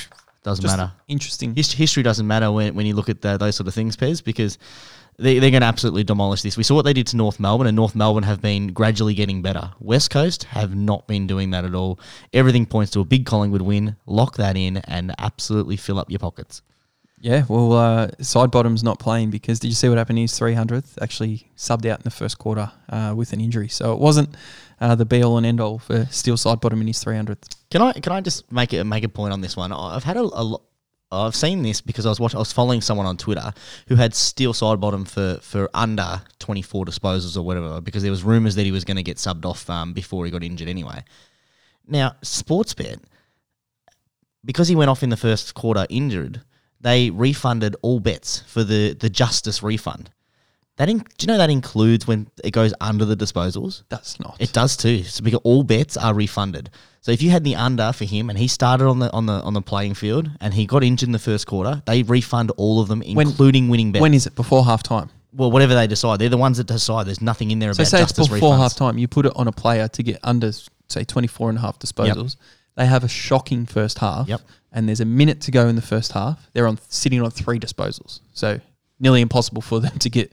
[0.47, 0.93] Doesn't just matter.
[1.09, 1.57] Interesting.
[1.57, 4.23] Hist- history doesn't matter when, when you look at the, those sort of things, Pez,
[4.23, 4.59] because
[5.19, 6.57] they, they're going to absolutely demolish this.
[6.57, 9.43] We saw what they did to North Melbourne, and North Melbourne have been gradually getting
[9.43, 9.73] better.
[9.81, 11.99] West Coast have not been doing that at all.
[12.33, 13.97] Everything points to a big Collingwood win.
[14.07, 16.63] Lock that in and absolutely fill up your pockets.
[17.19, 20.19] Yeah, well, uh, Sidebottom's not playing because did you see what happened?
[20.19, 23.69] In his 300th actually subbed out in the first quarter uh, with an injury.
[23.69, 24.37] So it wasn't
[24.81, 27.57] uh, the be all and end all for Steele Sidebottom in his 300th.
[27.71, 29.73] Can I can I just make it make a point on this one?
[29.73, 30.63] I've had a, a lo-
[31.13, 33.53] I've seen this because I was watching, I was following someone on Twitter
[33.87, 38.25] who had Steele Sidebottom for for under twenty four disposals or whatever because there was
[38.25, 41.05] rumors that he was going to get subbed off um, before he got injured anyway.
[41.87, 43.01] Now, Sportsbet,
[44.45, 46.43] because he went off in the first quarter injured,
[46.81, 50.11] they refunded all bets for the the justice refund.
[50.77, 53.85] That in, do you know that includes when it goes under the disposals?
[53.89, 54.37] That's not.
[54.39, 55.05] It does too.
[55.05, 56.69] So because all bets are refunded.
[57.07, 59.35] So if you had the under for him and he started on the on the
[59.43, 62.81] on the playing field and he got injured in the first quarter, they refund all
[62.81, 64.01] of them, When- including winning bets.
[64.01, 64.35] when is it?
[64.35, 65.09] Before half time.
[65.33, 67.07] well, whatever they decide, they're the ones that decide.
[67.07, 68.59] There's nothing in there So about say it's before refunds.
[68.59, 68.99] half time.
[68.99, 70.51] You put it on a player to get under,
[70.89, 72.35] say, 24 and a half disposals.
[72.75, 74.27] They have a shocking first half.
[74.27, 74.41] Yep.
[74.73, 76.51] And there's a minute to go in the first half.
[76.55, 78.19] They're on sitting on three disposals.
[78.35, 78.61] So
[78.99, 80.33] nearly impossible for them to get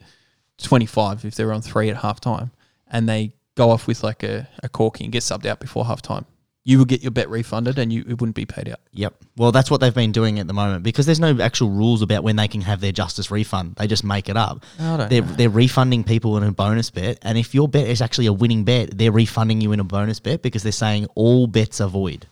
[0.58, 2.50] 25 if they're on three at half time.
[2.90, 6.02] And they go off with like a, a corky and get subbed out before half
[6.02, 6.26] time.
[6.66, 8.80] You would get your bet refunded and you it wouldn't be paid out.
[8.94, 9.16] Yep.
[9.36, 12.24] Well, that's what they've been doing at the moment because there's no actual rules about
[12.24, 13.76] when they can have their justice refund.
[13.76, 14.64] They just make it up.
[14.80, 15.34] I don't they're know.
[15.34, 18.64] they're refunding people in a bonus bet, and if your bet is actually a winning
[18.64, 22.28] bet, they're refunding you in a bonus bet because they're saying all bets are void.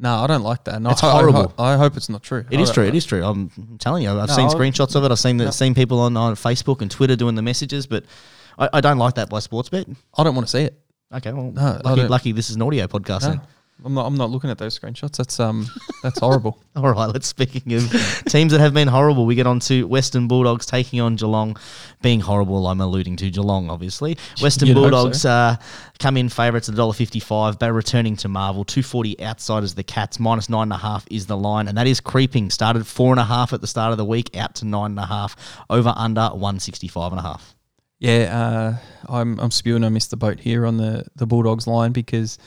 [0.00, 0.76] No, I don't like that.
[0.76, 1.40] And It's I, I horrible.
[1.42, 2.44] hope- I, hope it's not true.
[2.50, 2.84] It I is don't- true.
[2.86, 3.24] It is true.
[3.24, 4.10] I'm telling you.
[4.10, 5.10] I've No, seen I'll- screenshots of it.
[5.10, 8.04] I've seen the, seen people on, on Facebook and Twitter doing the messages, but
[8.58, 9.94] I, I don't like that by Sportsbet.
[10.16, 10.80] I don't want to see it.
[11.12, 13.22] Okay, well, No, I lucky, don't- lucky this is an audio podcast.
[13.22, 13.40] No, then.
[13.84, 14.06] I'm not.
[14.06, 15.18] I'm not looking at those screenshots.
[15.18, 15.68] That's um.
[16.02, 16.58] That's horrible.
[16.76, 17.88] All right, let's speaking of
[18.26, 21.56] teams that have been horrible, we get on to Western Bulldogs taking on Geelong.
[22.02, 24.18] Being horrible, I'm alluding to Geelong, obviously.
[24.42, 25.56] Western You'd hope Bulldogs uh,
[26.00, 28.64] come in favourites at $1.55, but returning to Marvel.
[28.64, 32.50] 240 outsiders, the Cats, minus 9.5 is the line, and that is creeping.
[32.50, 35.36] Started 4.5 at the start of the week, out to 9.5,
[35.70, 37.40] over under 165.5.
[37.98, 39.82] Yeah, uh, I'm I'm spewing.
[39.84, 42.38] I missed the boat here on the the Bulldogs line because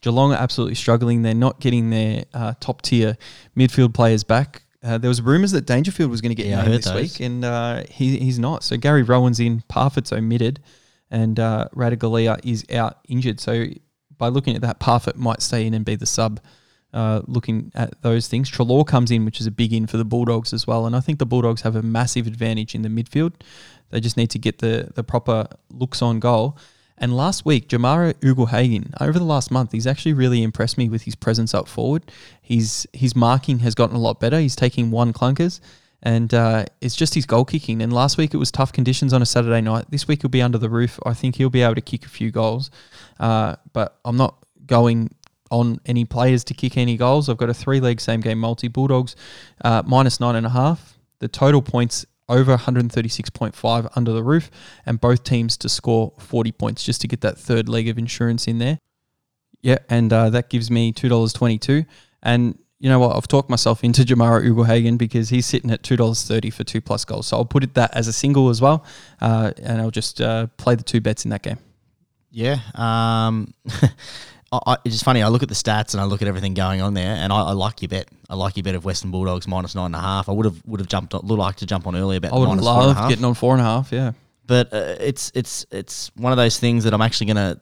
[0.00, 1.22] Geelong are absolutely struggling.
[1.22, 3.16] They're not getting their uh, top tier
[3.56, 4.62] midfield players back.
[4.82, 7.02] Uh, there was rumours that Dangerfield was going to get Yeah, named this those.
[7.18, 8.62] week, and uh, he he's not.
[8.64, 10.60] So Gary Rohan's in, Parfitt's omitted,
[11.10, 13.40] and uh, Radigalia is out injured.
[13.40, 13.66] So
[14.16, 16.40] by looking at that, Parfitt might stay in and be the sub.
[16.92, 20.04] Uh, looking at those things, Treloar comes in, which is a big in for the
[20.04, 20.86] Bulldogs as well.
[20.86, 23.32] And I think the Bulldogs have a massive advantage in the midfield.
[23.90, 26.56] They just need to get the the proper looks on goal.
[26.96, 31.02] And last week, Jamarra Ugle-Hagan, over the last month, he's actually really impressed me with
[31.02, 32.10] his presence up forward.
[32.40, 34.38] His his marking has gotten a lot better.
[34.38, 35.60] He's taking one clunkers,
[36.02, 37.82] and uh, it's just his goal kicking.
[37.82, 39.86] And last week it was tough conditions on a Saturday night.
[39.90, 41.00] This week he'll be under the roof.
[41.04, 42.70] I think he'll be able to kick a few goals.
[43.18, 45.10] Uh, but I'm not going
[45.50, 47.28] on any players to kick any goals.
[47.28, 49.16] I've got a three leg same game multi Bulldogs
[49.64, 50.98] uh, minus nine and a half.
[51.18, 54.50] The total points over 136.5 under the roof,
[54.86, 58.46] and both teams to score 40 points just to get that third leg of insurance
[58.46, 58.78] in there.
[59.64, 61.86] Yeah, and uh, that gives me two dollars twenty-two.
[62.22, 63.16] And you know what?
[63.16, 66.82] I've talked myself into Jamarra Ugle-Hagan because he's sitting at two dollars thirty for two
[66.82, 67.28] plus goals.
[67.28, 68.84] So I'll put it that as a single as well,
[69.22, 71.56] uh, and I'll just uh, play the two bets in that game.
[72.30, 72.58] Yeah.
[72.74, 73.54] Um,
[74.66, 75.22] I, it's just funny.
[75.22, 77.40] I look at the stats and I look at everything going on there, and I,
[77.40, 78.08] I like your bet.
[78.28, 80.28] I like your bet of Western Bulldogs minus nine and a half.
[80.28, 82.38] I would have would have jumped on, would like to jump on earlier about I
[82.38, 83.92] would love getting on four and a half.
[83.92, 84.12] Yeah,
[84.46, 87.60] but uh, it's it's it's one of those things that I'm actually going to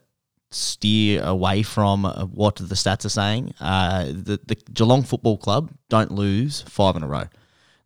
[0.51, 2.03] steer away from
[2.33, 3.53] what the stats are saying.
[3.59, 7.23] Uh, the, the Geelong Football Club don't lose five in a row.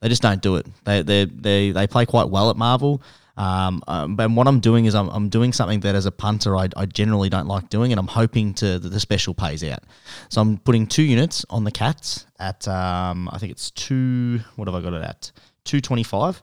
[0.02, 0.68] They just don't do it.
[0.84, 3.02] They they they, they play quite well at Marvel.
[3.38, 6.58] Um, um, but what I'm doing is I'm, I'm doing something that as a punter
[6.58, 9.84] I, I generally don't like doing, and I'm hoping to that the special pays out.
[10.30, 14.40] So I'm putting two units on the Cats at um, I think it's two.
[14.56, 15.32] What have I got it at?
[15.64, 16.42] Two twenty five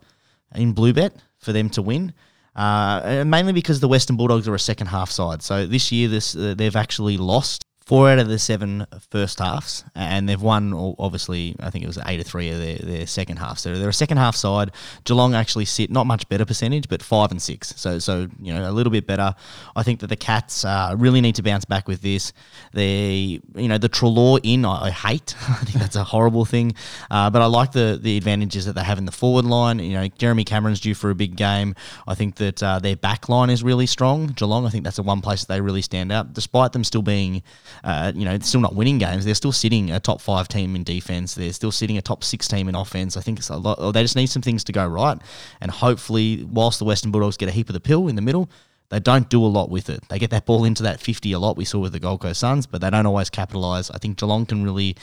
[0.55, 2.13] in blue bet for them to win.
[2.55, 5.43] Uh, mainly because the Western Bulldogs are a second half side.
[5.43, 9.85] So this year, this uh, they've actually lost four out of the seven first halves,
[9.95, 10.73] and they've won.
[10.99, 13.59] Obviously, I think it was eight or three of their, their second half.
[13.59, 14.71] So they're a second half side.
[15.05, 17.75] Geelong actually sit not much better percentage, but five and six.
[17.77, 19.35] So so you know a little bit better.
[19.77, 22.33] I think that the Cats uh, really need to bounce back with this.
[22.73, 25.35] They you know the Treloar in I, I hate.
[25.49, 26.73] I think that's a horrible thing.
[27.11, 29.79] Uh, but I like the the advantages that they have in the forward line.
[29.79, 31.75] You know Jeremy Cameron's due for a big game.
[32.07, 34.29] I think that uh, their back line is really strong.
[34.29, 37.03] Geelong, I think that's the one place that they really stand out, despite them still
[37.03, 37.43] being,
[37.83, 39.25] uh, you know, still not winning games.
[39.25, 41.35] They're still sitting a top five team in defense.
[41.35, 43.17] They're still sitting a top six team in offense.
[43.17, 43.93] I think it's a lot.
[43.93, 45.19] They just need some things to go right,
[45.61, 48.49] and hopefully, whilst the Western Bulldogs get a heap of the pill in the middle.
[48.91, 50.05] They don't do a lot with it.
[50.09, 52.39] They get that ball into that 50 a lot, we saw with the Gold Coast
[52.41, 53.91] Suns, but they don't always capitalise.
[53.91, 54.97] I think Geelong can really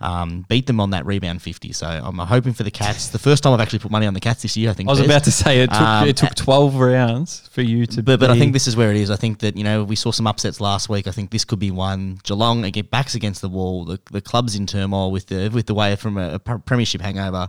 [0.00, 1.72] um, beat them on that rebound 50.
[1.72, 3.08] So I'm hoping for the Cats.
[3.08, 4.88] The first time I've actually put money on the Cats this year, I think.
[4.88, 8.02] I was about to say it took Um, it took twelve rounds for you to.
[8.02, 9.10] But, but I think this is where it is.
[9.10, 11.06] I think that, you know, we saw some upsets last week.
[11.06, 12.18] I think this could be one.
[12.24, 13.84] Geelong, again, backs against the wall.
[13.84, 17.48] The, the club's in turmoil with the with the way from a, a premiership hangover.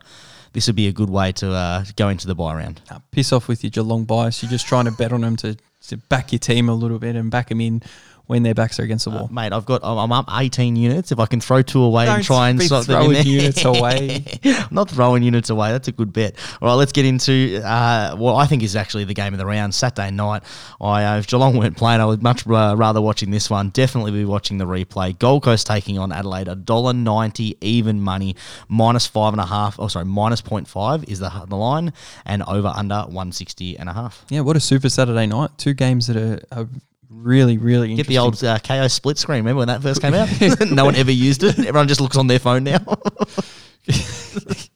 [0.53, 2.81] This would be a good way to uh, go into the bye round.
[2.89, 4.41] Nah, piss off with your Geelong bias.
[4.41, 5.55] You're just trying to bet on them to,
[5.89, 7.81] to back your team a little bit and back them in
[8.29, 9.29] when their backs are against the Uh, wall.
[9.31, 11.11] mate, I've got I'm I'm up 18 units.
[11.11, 13.23] If I can throw two away and Don't try and be slot them in there.
[13.23, 14.23] units away.
[14.45, 15.71] I'm not throwing units away.
[15.71, 16.35] That's a good bet.
[16.61, 19.45] All right, let's get into uh, what I think is actually the game of the
[19.47, 19.73] round.
[19.73, 20.43] Saturday night.
[20.79, 23.69] I uh, if Geelong weren't playing, I would much uh, rather watching this one.
[23.69, 25.17] Definitely be watching the replay.
[25.17, 26.47] Gold Coast taking on Adelaide.
[26.47, 28.35] A dollar ninety even money.
[28.67, 29.79] Minus five and a half.
[29.79, 31.93] Oh, sorry, minus 0.5 is the the line,
[32.25, 34.23] and over under 160 and a half.
[34.29, 35.49] Yeah, what a super Saturday night.
[35.57, 36.67] Two games that are, are
[37.09, 39.39] really, really Get the old uh, Kayo split screen.
[39.39, 40.29] Remember when that first came out?
[40.71, 41.57] no one ever used it.
[41.59, 42.79] Everyone just looks on their phone now.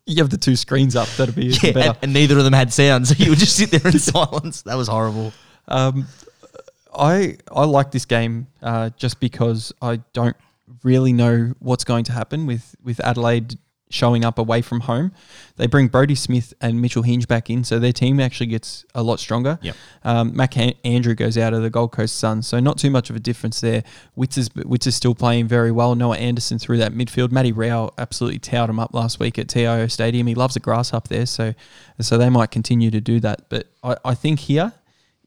[0.05, 1.07] You have the two screens up.
[1.17, 1.87] That'd be even Yeah, better.
[1.89, 4.63] and, and neither of them had sound, so you would just sit there in silence.
[4.63, 5.31] That was horrible.
[5.67, 6.07] Um,
[6.93, 10.35] I I like this game uh, just because I don't
[10.83, 13.57] really know what's going to happen with with Adelaide
[13.93, 15.11] showing up away from home.
[15.57, 19.03] They bring Brodie Smith and Mitchell Hinge back in, so their team actually gets a
[19.03, 19.59] lot stronger.
[19.61, 19.75] Yep.
[20.03, 23.09] Um, Mac Han- Andrew goes out of the Gold Coast Suns, so not too much
[23.09, 23.83] of a difference there.
[24.15, 25.93] Witts is, Witts is still playing very well.
[25.93, 27.31] Noah Anderson through that midfield.
[27.31, 30.25] Matty Rowell absolutely towed him up last week at TIO Stadium.
[30.25, 31.53] He loves the grass up there, so
[32.01, 33.47] so they might continue to do that.
[33.49, 34.73] But I, I think here,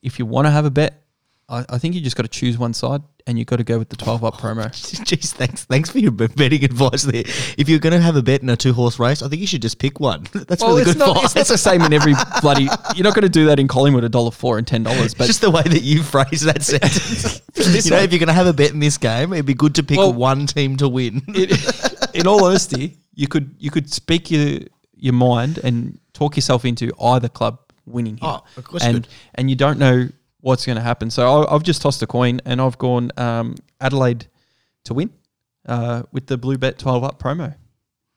[0.03, 1.03] if you want to have a bet,
[1.49, 3.79] I, I think you just got to choose one side and you've got to go
[3.79, 4.65] with the 12 up promo.
[5.05, 7.23] Jeez, thanks, thanks for your betting advice there.
[7.57, 9.47] If you're going to have a bet in a two horse race, I think you
[9.47, 10.27] should just pick one.
[10.33, 11.37] That's Well, really it's good not, advice.
[11.37, 12.65] it's the same in every bloody.
[12.97, 15.15] You're not going to do that in Collingwood a dollar four and ten dollars.
[15.15, 17.41] But just the way that you phrase that sentence.
[17.85, 19.55] you know, one- if you're going to have a bet in this game, it'd be
[19.55, 21.23] good to pick Well- one team to win.
[21.29, 24.61] it, in all honesty, you could you could speak your
[24.97, 28.31] your mind and talk yourself into either club winning here.
[28.31, 29.09] Oh, of course and could.
[29.37, 30.09] and you don't know
[30.47, 31.11] what's going to happen.
[31.11, 34.29] So I, I've just tossed a coin and I've gone um, Adelaide
[34.85, 35.11] to win
[35.67, 37.57] uh, with the Blue Bet twelve up promo.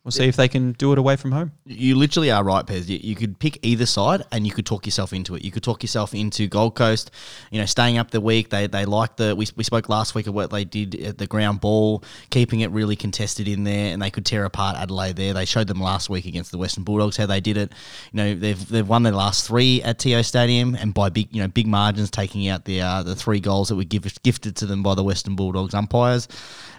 [0.06, 1.52] We'll see if they can do it away from home.
[1.66, 2.88] You literally are right, Pez.
[2.88, 5.44] You, you could pick either side, and you could talk yourself into it.
[5.44, 7.12] You could talk yourself into Gold Coast,
[7.52, 8.50] you know, staying up the week.
[8.50, 9.36] They they like the.
[9.36, 12.72] We, we spoke last week of what they did at the ground ball, keeping it
[12.72, 15.34] really contested in there, and they could tear apart Adelaide there.
[15.34, 17.74] They showed them last week against the Western Bulldogs how they did it.
[18.14, 21.42] You know, they've they've won their last three at TIO Stadium, and by big you
[21.42, 24.66] know big margins, taking out the uh, the three goals that were give, gifted to
[24.66, 26.30] them by the Western Bulldogs umpires.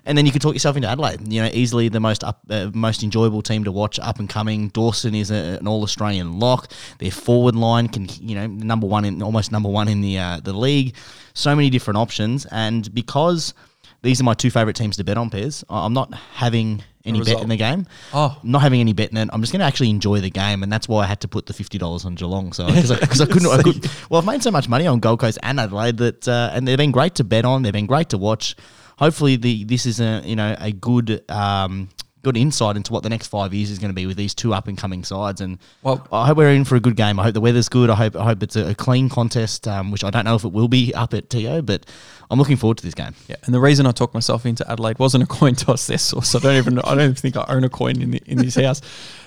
[0.06, 1.20] And then you can talk yourself into Adelaide.
[1.32, 4.68] You know, easily the most up, uh, most enjoyable team to watch, up and coming.
[4.68, 6.72] Dawson is a, an All Australian lock.
[6.98, 10.40] Their forward line can, you know, number one in almost number one in the uh,
[10.42, 10.94] the league.
[11.34, 13.54] So many different options, and because
[14.02, 17.40] these are my two favourite teams to bet on, Pez, I'm not having any bet
[17.40, 17.86] in the game.
[18.12, 18.38] Oh.
[18.42, 19.28] I'm not having any bet in it.
[19.32, 21.46] I'm just going to actually enjoy the game, and that's why I had to put
[21.46, 22.52] the fifty dollars on Geelong.
[22.52, 25.20] So because I, I couldn't, I could, well, I've made so much money on Gold
[25.20, 27.62] Coast and Adelaide that, uh, and they've been great to bet on.
[27.62, 28.56] They've been great to watch.
[29.00, 31.28] Hopefully, the this is a you know a good.
[31.30, 31.88] Um,
[32.22, 34.52] Good insight into what the next five years is going to be with these two
[34.52, 37.18] up and coming sides, and Well- I hope we're in for a good game.
[37.18, 37.88] I hope the weather's good.
[37.88, 40.44] I hope I hope it's a, a clean contest, um, which I don't know if
[40.44, 41.86] it will be up at TIO, but
[42.30, 43.14] I'm looking forward to this game.
[43.26, 46.34] Yeah, and the reason I talked myself into Adelaide wasn't a coin toss this Sauce.
[46.34, 48.56] I don't even I don't even think I own a coin in the, in this
[48.56, 48.82] house.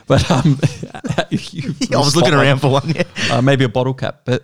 [0.06, 0.60] But um,
[1.32, 2.88] you- I was looking around for one.
[2.90, 3.06] Yeah.
[3.32, 4.22] uh, maybe a bottle cap.
[4.24, 4.44] But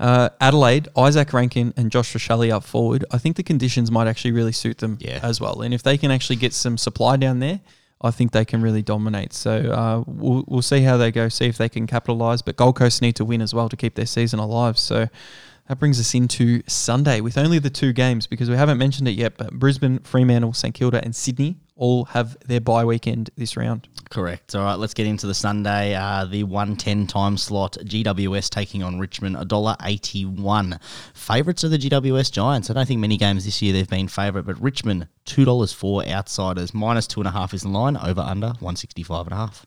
[0.00, 3.04] uh, Adelaide, Izak Rankine and Josh Rachele up forward.
[3.12, 5.20] I think the conditions might actually really suit them Yeah.
[5.22, 5.60] as well.
[5.60, 7.60] And if they can actually get some supply down there,
[8.02, 9.34] I think they can really dominate.
[9.34, 12.40] So uh, we'll, we'll see how they go, see if they can capitalise.
[12.42, 14.78] But Gold Coast need to win as well to keep their season alive.
[14.78, 15.08] So
[15.68, 19.12] that brings us into Sunday with only the two games because we haven't mentioned it
[19.16, 19.36] yet.
[19.36, 23.88] But Brisbane, Fremantle, St Kilda, and Sydney all have their bye weekend this round.
[24.10, 24.54] Correct.
[24.54, 25.94] All right, let's get into the Sunday.
[25.94, 27.78] Uh, the one ten time slot.
[27.82, 29.36] GWS taking on Richmond.
[29.36, 30.78] A dollar eighty one.
[31.14, 32.70] Favourites of the GWS Giants.
[32.70, 36.04] I don't think many games this year they've been favourite, but Richmond two dollars four.
[36.06, 37.96] Outsiders minus two and a half is the line.
[37.96, 39.64] Over under one sixty five and a half.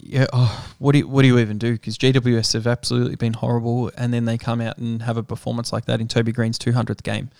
[0.00, 1.72] Yeah, oh, what do you, what do you even do?
[1.72, 5.72] Because GWS have absolutely been horrible, and then they come out and have a performance
[5.72, 7.30] like that in Toby Greene's two hundredth game.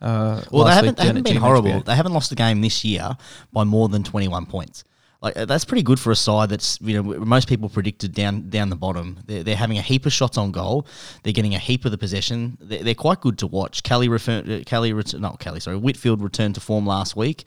[0.00, 1.80] Uh, Well, they haven't, they haven't been horrible.
[1.80, 3.16] They haven't lost a game this year
[3.52, 4.84] by more than 21 points.
[5.24, 8.50] Like uh, that's pretty good for a side that's you know most people predicted down
[8.50, 9.18] down the bottom.
[9.24, 10.86] They're, they're having a heap of shots on goal.
[11.22, 12.58] They're getting a heap of the possession.
[12.60, 13.82] They're, they're quite good to watch.
[13.82, 17.44] Kelly refer, uh, Kelly ret- not Kelly sorry Whitfield returned to form last week.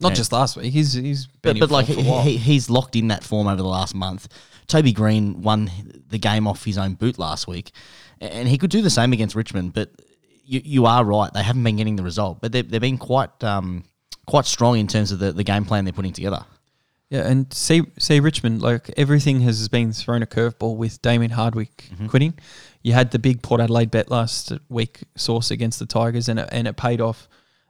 [0.00, 0.72] Not You know, just last week.
[0.72, 2.22] He's he's been but, in but like form he, for a while.
[2.22, 4.28] he, he's locked in that form over the last month.
[4.68, 5.68] Toby Greene won
[6.08, 7.72] the game off his own boot last week,
[8.20, 9.72] and he could do the same against Richmond.
[9.72, 9.90] But
[10.46, 13.42] you, you are right; they haven't been getting the result, but they've, they've been quite
[13.44, 13.84] um,
[14.26, 16.44] quite strong in terms of the, the game plan they're putting together.
[17.10, 21.88] Yeah, and see, see Richmond, like everything has been thrown a curveball with Damien Hardwick
[21.94, 22.08] Mm-hmm.
[22.08, 22.34] quitting.
[22.82, 26.48] You had the big Port Adelaide bet last week, Sauce against the Tigers, and it,
[26.50, 27.28] and it paid off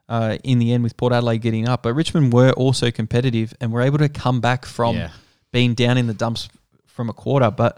[0.09, 1.83] uh, in the end with Port Adelaide getting up.
[1.83, 5.09] But Richmond were also competitive and were able to come back from Yeah.
[5.51, 6.49] being down in the dumps
[6.87, 7.51] from a quarter.
[7.51, 7.77] But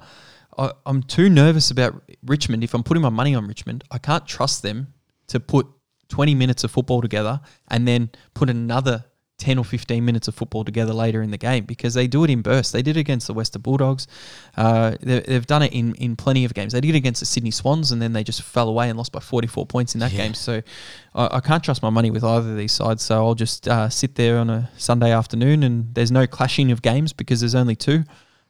[0.57, 2.63] I, I'm too nervous about Richmond.
[2.63, 4.93] If I'm putting my money on Richmond, I can't trust them
[5.27, 5.67] to put
[6.09, 7.39] 20 minutes of football together
[7.69, 9.05] and then put another
[9.39, 12.29] 10 or 15 minutes of football together later in the game because they do it
[12.29, 12.73] in bursts.
[12.73, 14.05] They did it against the Western Bulldogs.
[14.57, 16.73] Uh, they, they've done it in, in plenty of games.
[16.73, 19.13] They did it against the Sydney Swans and then they just fell away and lost
[19.13, 20.33] by 44 points in that game.
[20.33, 20.61] So
[21.15, 23.01] I, I can't trust my money with either of these sides.
[23.01, 26.81] So I'll just uh, sit there on a Sunday afternoon and there's no clashing of
[26.81, 28.03] games because there's only two.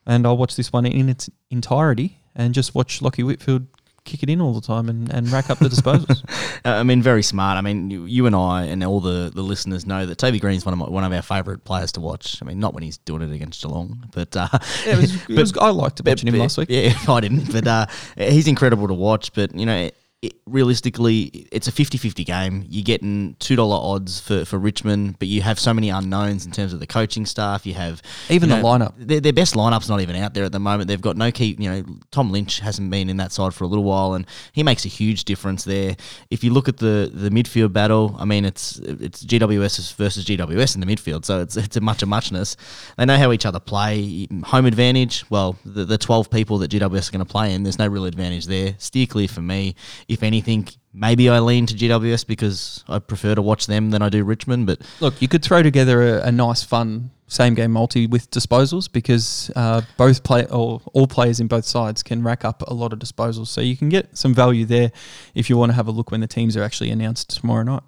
[0.07, 3.67] And I'll watch this one in its entirety and just watch Lachie Whitfield
[4.05, 6.23] kick it in all the time and, and rack up the disposals.
[6.65, 7.57] Uh, I mean, very smart.
[7.57, 10.65] I mean, you, you and I and all the, the listeners know that Toby Greene's
[10.65, 12.41] one of my, one of our favourite players to watch.
[12.41, 14.49] I mean, not when he's doing it against Geelong, but uh,
[14.85, 16.67] Yeah, it was, it was, I liked watching him last week.
[16.69, 17.85] Yeah, I didn't, but uh,
[18.17, 19.31] he's incredible to watch.
[19.31, 19.89] But you know,
[20.21, 22.65] it, realistically, it's a 50-50 game.
[22.67, 26.51] You're getting two dollar odds for, for Richmond, but you have so many unknowns in
[26.51, 27.65] terms of the coaching staff.
[27.65, 28.93] You have Even you the know, lineup.
[28.97, 30.89] Their, their best lineup's not even out there at the moment.
[30.89, 31.55] They've got no key.
[31.57, 34.61] You know, Tom Lynch hasn't been in that side for a little while, and he
[34.61, 35.95] makes a huge difference there.
[36.29, 40.75] If you look at the the midfield battle, I mean, it's it's GWS versus GWS
[40.75, 42.57] in the midfield, so it's it's a much of muchness.
[42.97, 44.27] They know how each other play.
[44.45, 45.23] Home advantage.
[45.29, 48.03] Well, the, the twelve people that GWS are going to play in, there's no real
[48.03, 48.75] advantage there.
[48.79, 49.75] Steer clear for me.
[50.09, 54.09] If anything, maybe I lean to GWS because I prefer to watch them than I
[54.09, 54.65] do Richmond.
[54.65, 58.91] But Look, you could throw together a, a nice, fun same game multi with disposals
[58.91, 62.91] because uh, both play or all players in both sides can rack up a lot
[62.91, 63.47] of disposals.
[63.47, 64.91] So you can get some value there
[65.35, 67.83] if you want to have a look when the teams are actually announced tomorrow night.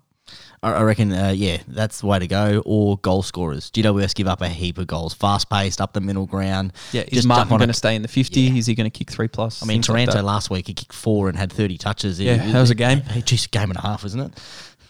[0.63, 2.61] I I reckon, uh, yeah, that's the way to go.
[2.65, 3.71] Or goal scorers.
[3.71, 6.73] GWS give up a heap of goals, fast paced, up the middle ground.
[6.91, 8.39] Yeah, is Dustin Martin going to stay in the 50?
[8.41, 8.53] Yeah.
[8.59, 9.63] Is he going to kick three plus?
[9.63, 12.19] I mean, Things like Taranto last week he kicked four and had thirty touches.
[12.19, 13.01] Yeah, It- that was a game.
[13.25, 14.33] Just a game and a half, isn't it?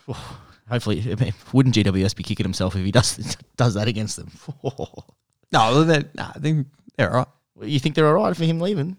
[0.70, 4.32] Hopefully, I mean, wouldn't GWS be kicking himself if he does does that against them?
[5.54, 6.64] No, they're, nah, they're,
[6.96, 7.28] they're all
[7.60, 7.68] right.
[7.70, 8.96] you think they're all right for him leaving?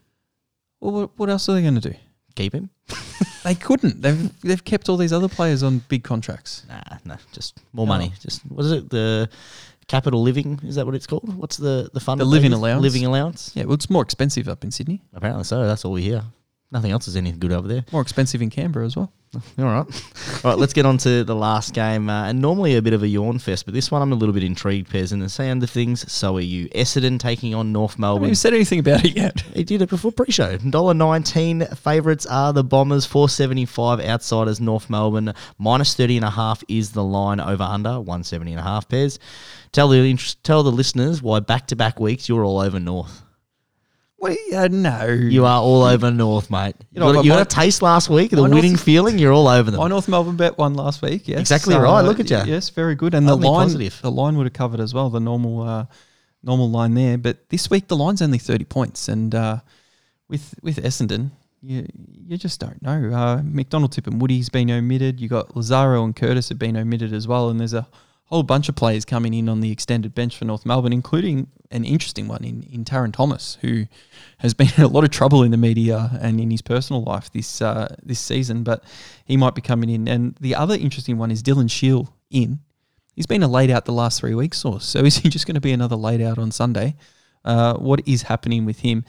[0.80, 1.94] Well, what, what else are they going to do?
[2.34, 2.68] Keep him?
[3.44, 4.00] They couldn't.
[4.00, 6.64] They've they've kept all these other players on big contracts.
[6.68, 8.12] Nah, no, just more money.
[8.14, 8.18] Oh.
[8.20, 8.90] Just what is it?
[8.90, 9.28] The
[9.88, 11.34] capital living is that what it's called?
[11.36, 12.20] What's the the fund?
[12.20, 12.82] The living allowance?
[12.82, 13.50] Living allowance.
[13.54, 15.02] Yeah, well, it's more expensive up in Sydney.
[15.12, 15.66] Apparently so.
[15.66, 16.22] That's all we hear.
[16.72, 17.84] Nothing else is any good over there.
[17.92, 19.12] More expensive in Canberra as well.
[19.58, 20.04] All right.
[20.44, 22.08] All right, let's get on to the last game.
[22.08, 24.34] Uh, and normally a bit of a yawn fest, but this one I'm a little
[24.34, 25.12] bit intrigued, Pez.
[25.12, 26.68] And the sound of things, so are you.
[26.70, 28.24] Essendon taking on North Melbourne.
[28.24, 29.40] even said anything about it yet.
[29.54, 30.56] He did it before pre-show.
[30.58, 31.66] Dollar nineteen.
[31.66, 33.04] Favourites are the Bombers.
[33.04, 34.00] Four seventy five.
[34.00, 35.34] Outsiders North Melbourne.
[35.58, 38.00] Minus thirty and a half is the line over under.
[38.00, 38.88] One seventy and a half.
[38.88, 39.18] Pez.
[39.72, 43.22] Tell the tell the listeners why back to back weeks you're all over North.
[44.22, 45.06] Uh, no.
[45.06, 46.76] You are all over North, mate.
[46.92, 48.30] You, know, got, you my- got a taste last week.
[48.30, 49.18] The my North- winning feeling.
[49.18, 49.80] You're all over them.
[49.80, 51.26] My North Melbourne bet won last week.
[51.26, 52.02] Yes, Exactly right.
[52.02, 52.44] Look at ya.
[52.44, 53.14] Yes, very good.
[53.14, 54.00] And the line, positive.
[54.00, 55.10] the line would have covered as well.
[55.10, 55.86] The normal, uh,
[56.42, 57.18] normal line there.
[57.18, 59.58] But this week the line's only thirty points, and uh,
[60.28, 61.86] with with Essendon, you
[62.26, 63.10] you just don't know.
[63.12, 65.20] Uh, McDonald-Tipungwuti's been omitted.
[65.20, 67.88] You got Lazzaro and Curtis have been omitted as well, and there's a
[68.32, 71.84] whole bunch of players coming in on the extended bench for North Melbourne, including an
[71.84, 73.86] interesting one in in Tarryn Thomas, who
[74.38, 77.30] has been in a lot of trouble in the media and in his personal life
[77.30, 78.84] this uh, this season, but
[79.24, 80.08] he might be coming in.
[80.08, 82.60] And the other interesting one is Dylan Shiel in.
[83.14, 85.00] He's been a laid out the last three weeks or so.
[85.04, 86.94] Is he just going to be another laid out on Sunday?
[87.44, 89.04] Uh, what is happening with him?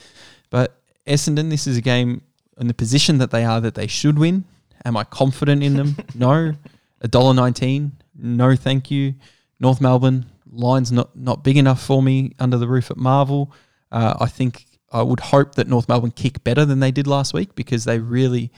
[0.50, 2.24] But Essendon, this is a game
[2.60, 4.44] in the position that they are that they should win.
[4.84, 5.96] Am I confident in them?
[6.16, 6.56] no.
[7.00, 7.94] A dollar nineteen?
[8.16, 9.16] No, thank you.
[9.60, 13.52] North Melbourne line's not not big enough for me under the roof at Marvel.
[13.92, 17.34] Uh, I think I would hope that North Melbourne kick better than they did last
[17.34, 18.52] week because they really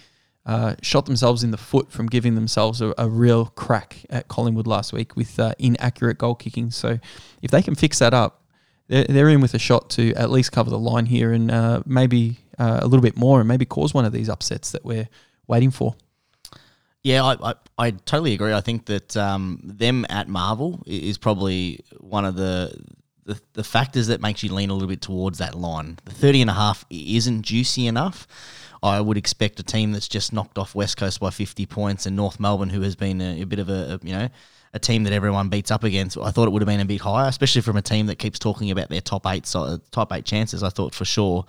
[0.45, 4.67] uh, shot themselves in the foot from giving themselves a, a real crack at Collingwood
[4.67, 6.71] last week with uh, inaccurate goal kicking.
[6.71, 6.99] So
[7.41, 8.43] if they can fix that up,
[8.87, 11.81] they're, they're in with a shot to at least cover the line here and uh,
[11.85, 15.07] maybe uh, a little bit more and maybe cause one of these upsets that we're
[15.47, 15.95] waiting for.
[17.05, 18.51] Yeah, I, I, I totally agree.
[18.51, 22.75] I think that um, them at Marvel is probably one of the,
[23.25, 25.99] the the factors that makes you lean a little bit towards that line.
[26.05, 28.27] The 30 and a half isn't juicy enough.
[28.81, 32.15] I would expect a team that's just knocked off West Coast by 50 points and
[32.15, 34.27] North Melbourne, who has been a, a bit of a, a, you know,
[34.73, 36.17] a team that everyone beats up against.
[36.17, 38.39] I thought it would have been a bit higher, especially from a team that keeps
[38.39, 40.63] talking about their top eight, so, top eight chances.
[40.63, 41.45] I thought for sure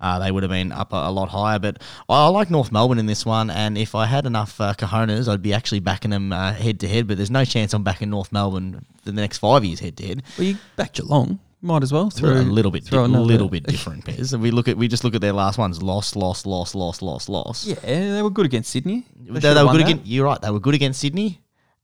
[0.00, 1.58] uh, they would have been up a, a lot higher.
[1.58, 5.28] But I, like North Melbourne in this one, and if I had enough uh, cojones,
[5.28, 7.06] I'd be actually backing them uh, head to head.
[7.08, 10.22] But there's no chance I'm backing North Melbourne the next five years head to head.
[10.38, 11.40] Well, you back Geelong.
[11.60, 14.04] Might as well A throw little bit, throw a little bit different.
[14.04, 14.38] Pez.
[14.38, 17.28] We look at, we just look at their last ones: loss, loss, loss, loss, loss,
[17.28, 17.66] loss.
[17.66, 19.04] Yeah, they were good against Sydney.
[19.16, 20.06] They, should've they were good against.
[20.06, 20.40] You're right.
[20.40, 21.40] They were good against Sydney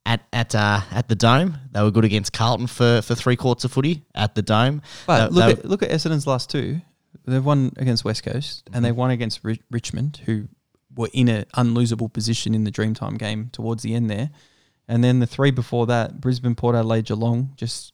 [0.06, 1.58] at at uh, at the Dome.
[1.72, 4.80] They were good against Carlton for, for three quarters of footy at the Dome.
[5.08, 6.80] But They- look they at look at Essendon's last two.
[7.26, 8.98] They've won against West Coast and they Mm-hmm.
[8.98, 10.48] won against Ri- Richmond, who
[10.94, 14.30] were in an unlosable position in the Dreamtime game towards the end there.
[14.86, 17.93] And then the three before that, Brisbane, Port Adelaide, Geelong, just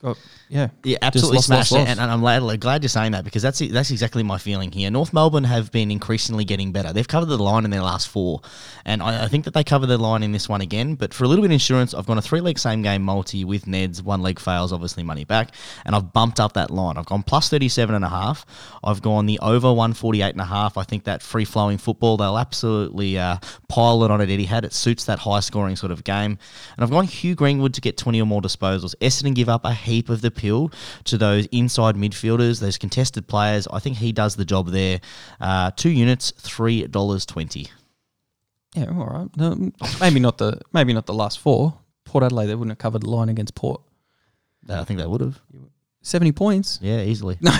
[0.00, 0.16] got
[0.48, 1.90] yeah, Yeah, absolutely lost, lost, smashed it, lost.
[1.90, 4.90] and, and I'm glad, glad you're saying that because that's that's exactly my feeling here.
[4.90, 6.92] North Melbourne have been increasingly getting better.
[6.92, 8.40] They've covered the line in their last four,
[8.84, 10.94] and I, I think that they cover the line in this one again.
[10.94, 13.44] But for a little bit of insurance, I've gone a three leg same game multi
[13.44, 14.02] with Neds.
[14.02, 16.96] One leg fails, obviously money back, and I've bumped up that line.
[16.96, 18.46] I've gone plus 37 and a half.
[18.82, 20.78] I've gone the over 148 and a half.
[20.78, 23.38] I think that free flowing football they'll absolutely uh,
[23.68, 24.64] pile it on at Etihad.
[24.64, 26.38] It suits that high scoring sort of game,
[26.76, 28.94] and I've gone Hugh Greenwood to get 20 or more disposals.
[29.00, 30.70] Essendon give up a heap of the pill
[31.04, 33.66] to those inside midfielders, those contested players.
[33.72, 35.00] I think he does the job there.
[35.40, 37.66] Uh, two units, three dollars twenty.
[38.76, 39.28] Yeah, all right.
[39.36, 41.74] No, maybe not the maybe not the last four.
[42.04, 43.80] Port Adelaide they wouldn't have covered the line against Port.
[44.68, 45.40] I think they would have.
[46.02, 46.78] Seventy points.
[46.82, 47.38] Yeah, easily.
[47.40, 47.50] No,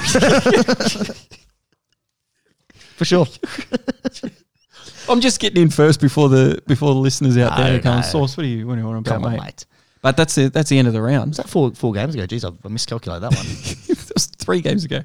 [2.96, 3.26] For sure.
[5.08, 7.96] I'm just getting in first before the before the listeners out No, there come.
[7.96, 8.02] no.
[8.02, 9.40] Sauce, what do you what do you want about, Come on, mate?
[9.42, 9.66] mate.
[10.02, 10.52] But that's it.
[10.52, 11.30] That's the end of the round.
[11.30, 12.24] Was that four four games ago?
[12.26, 13.46] Jeez, I, I miscalculated that one.
[13.88, 15.00] it was three games ago.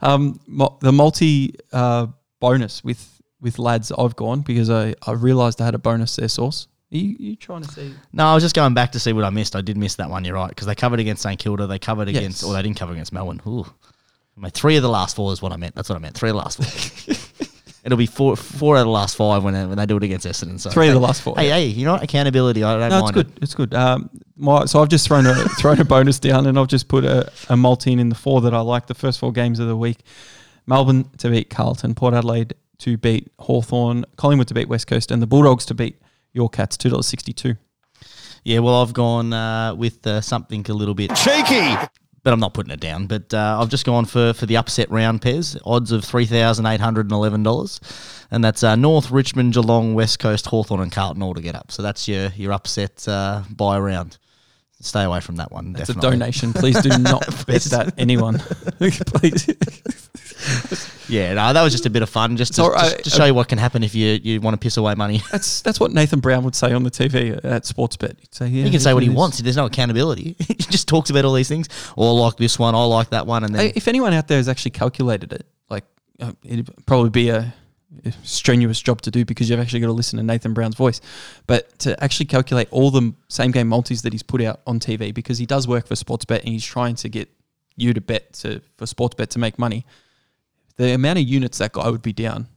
[0.00, 2.06] Um, mo- the multi uh,
[2.40, 6.28] bonus with with lads I've gone because I, I realised I had a bonus there.
[6.28, 6.68] Sauce.
[6.92, 7.94] Are you, you trying to see?
[8.12, 9.56] no, I was just going back to see what I missed.
[9.56, 10.24] I did miss that one.
[10.24, 11.66] You're right because they covered against St Kilda.
[11.66, 12.18] They covered Yes.
[12.18, 13.40] against, or they didn't cover against Melbourne.
[13.46, 13.64] Ooh.
[14.36, 15.74] Mate, three of the last four is what I meant.
[15.74, 16.16] That's what I meant.
[16.16, 17.14] Three of the last four.
[17.84, 20.26] It'll be four four out of the last five when, when they do it against
[20.26, 20.60] Essendon.
[20.60, 21.54] So Three of the last four, Hey, yeah.
[21.56, 22.02] hey, you know what?
[22.02, 22.62] Accountability.
[22.62, 23.36] I don't No, mind it's good.
[23.38, 23.42] it.
[23.42, 23.74] It's good.
[23.74, 24.10] Um,
[24.42, 27.30] my, so I've just thrown a thrown a bonus down, and I've just put a,
[27.48, 28.86] a multi in in the four that I like.
[28.86, 29.98] The first four games of the week:
[30.66, 35.22] Melbourne to beat Carlton, Port Adelaide to beat Hawthorn, Collingwood to beat West Coast, and
[35.22, 36.00] the Bulldogs to beat
[36.32, 36.76] your Cats.
[36.76, 37.56] Two dollars sixty two.
[38.44, 41.76] Yeah, well, I've gone uh, with uh, something a little bit Cheeky.
[42.24, 43.06] but I'm not putting it down.
[43.06, 46.66] But uh, I've just gone for for the upset round Pez, odds of three thousand
[46.66, 47.78] eight hundred and eleven dollars,
[48.30, 51.70] and that's uh, North Richmond, Geelong, West Coast, Hawthorn, and Carlton all to get up.
[51.70, 54.18] So that's your your upset uh, bye round.
[54.82, 55.76] Stay away from that one.
[55.78, 56.52] It's a donation.
[56.52, 58.38] Please do not bet that anyone.
[58.80, 59.46] Please.
[61.08, 62.90] Yeah, no, that was just a bit of fun, just to, right.
[62.90, 65.22] just to show you what can happen if you you want to piss away money.
[65.30, 68.18] That's that's what Nathan Brown would say on the TV at Sportsbet.
[68.18, 69.14] He'd say, yeah, He can say what he is.
[69.14, 69.38] wants.
[69.38, 70.34] There's no accountability.
[70.38, 71.68] he just talks about all these things.
[71.96, 72.74] Or I like this one.
[72.74, 73.44] I like that one.
[73.44, 75.84] And then If anyone out there has actually calculated it, like
[76.20, 77.54] uh, it'd probably be a
[78.22, 81.00] strenuous job to do because you've actually got to listen to Nathan Brown's voice.
[81.46, 85.12] But to actually calculate all the same game multis that he's put out on TV,
[85.12, 87.28] because he does work for Sportsbet and he's trying to get
[87.76, 89.84] you to bet to for Sportsbet to make money.
[90.76, 92.48] The amount of units that guy would be down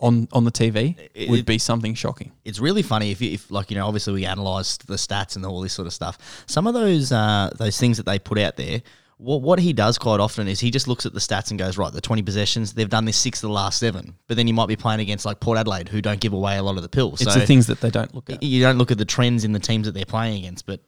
[0.00, 2.32] on on the TV It- would be something shocking.
[2.44, 5.46] it's really funny if, you, if like you know obviously we analysed the stats and
[5.46, 6.18] all this sort of stuff.
[6.46, 8.82] Some of those uh, those things that they put out there.
[9.22, 11.78] What, what he does quite often is he just looks at the stats and goes
[11.78, 14.54] right the 20 possessions they've done this six of the last seven but then you
[14.54, 16.88] might be playing against like Port Adelaide who don't give away a lot of the
[16.88, 18.42] pills It's so the things that they don't look at.
[18.42, 20.80] you don't look at the trends in the teams that they're playing against but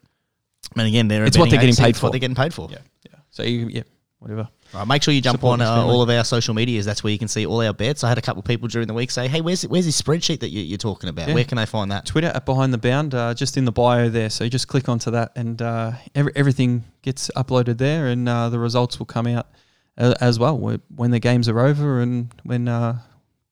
[0.76, 2.12] and again they're It's what they're getting agency, paid it's what for.
[2.12, 2.78] they're getting paid for Yeah,
[3.08, 3.18] yeah.
[3.30, 3.82] So you, yeah,
[4.18, 4.48] whatever.
[4.74, 6.84] Right, make sure you jump Support on uh, all of our social medias.
[6.84, 8.02] That's where you can see all our bets.
[8.02, 10.40] I had a couple of people during the week say, "Hey, where's where's this spreadsheet
[10.40, 11.28] that you, you're talking about?
[11.28, 11.34] Yeah.
[11.34, 14.08] Where can they find that?" Twitter at Behind the Bound, uh, just in the bio
[14.08, 14.30] there.
[14.30, 18.48] So you just click onto that, and uh, every, everything gets uploaded there, and uh,
[18.48, 19.46] the results will come out
[19.96, 22.98] uh, as well when the games are over, and when uh,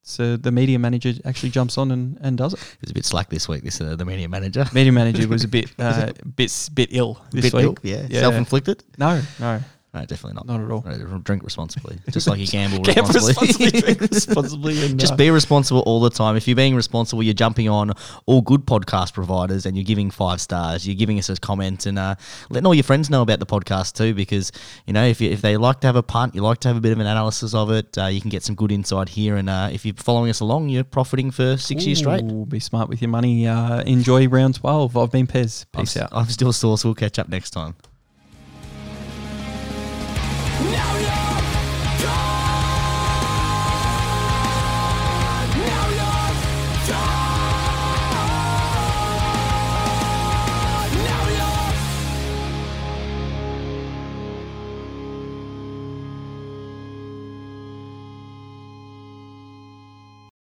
[0.01, 2.59] so the media manager actually jumps on and, and does it.
[2.59, 3.63] It was a bit slack this week.
[3.63, 4.65] This uh, the media manager.
[4.73, 7.63] Media manager was a bit uh, bit bit ill this Bit week.
[7.63, 8.07] ill, yeah.
[8.19, 8.83] Self-inflicted.
[8.97, 9.61] No, no,
[9.93, 10.47] No, definitely not.
[10.47, 10.81] not at all.
[10.81, 13.27] No, drink responsibly, just like you gamble responsibly.
[13.27, 16.35] responsibly, drink responsibly, and just uh, be responsible all the time.
[16.35, 17.91] If you're being responsible, you're jumping on
[18.25, 20.87] all good podcast providers and you're giving five stars.
[20.87, 22.15] You're giving us a comment and uh,
[22.49, 24.15] letting all your friends know about the podcast too.
[24.15, 24.51] Because
[24.87, 26.77] you know, if you, if they like to have a punt, you like to have
[26.77, 27.95] a bit of an analysis of it.
[27.95, 29.35] Uh, you can get some good insight here.
[29.35, 32.23] And uh, if you're following us along, you're profiting for six years straight.
[32.49, 33.47] Be smart with your money.
[33.47, 34.97] Uh, enjoy round twelve.
[34.97, 35.65] I've been Pez.
[35.75, 36.09] I'm, Peace out.
[36.11, 36.83] I'm still Source.
[36.83, 37.75] We'll catch up next time.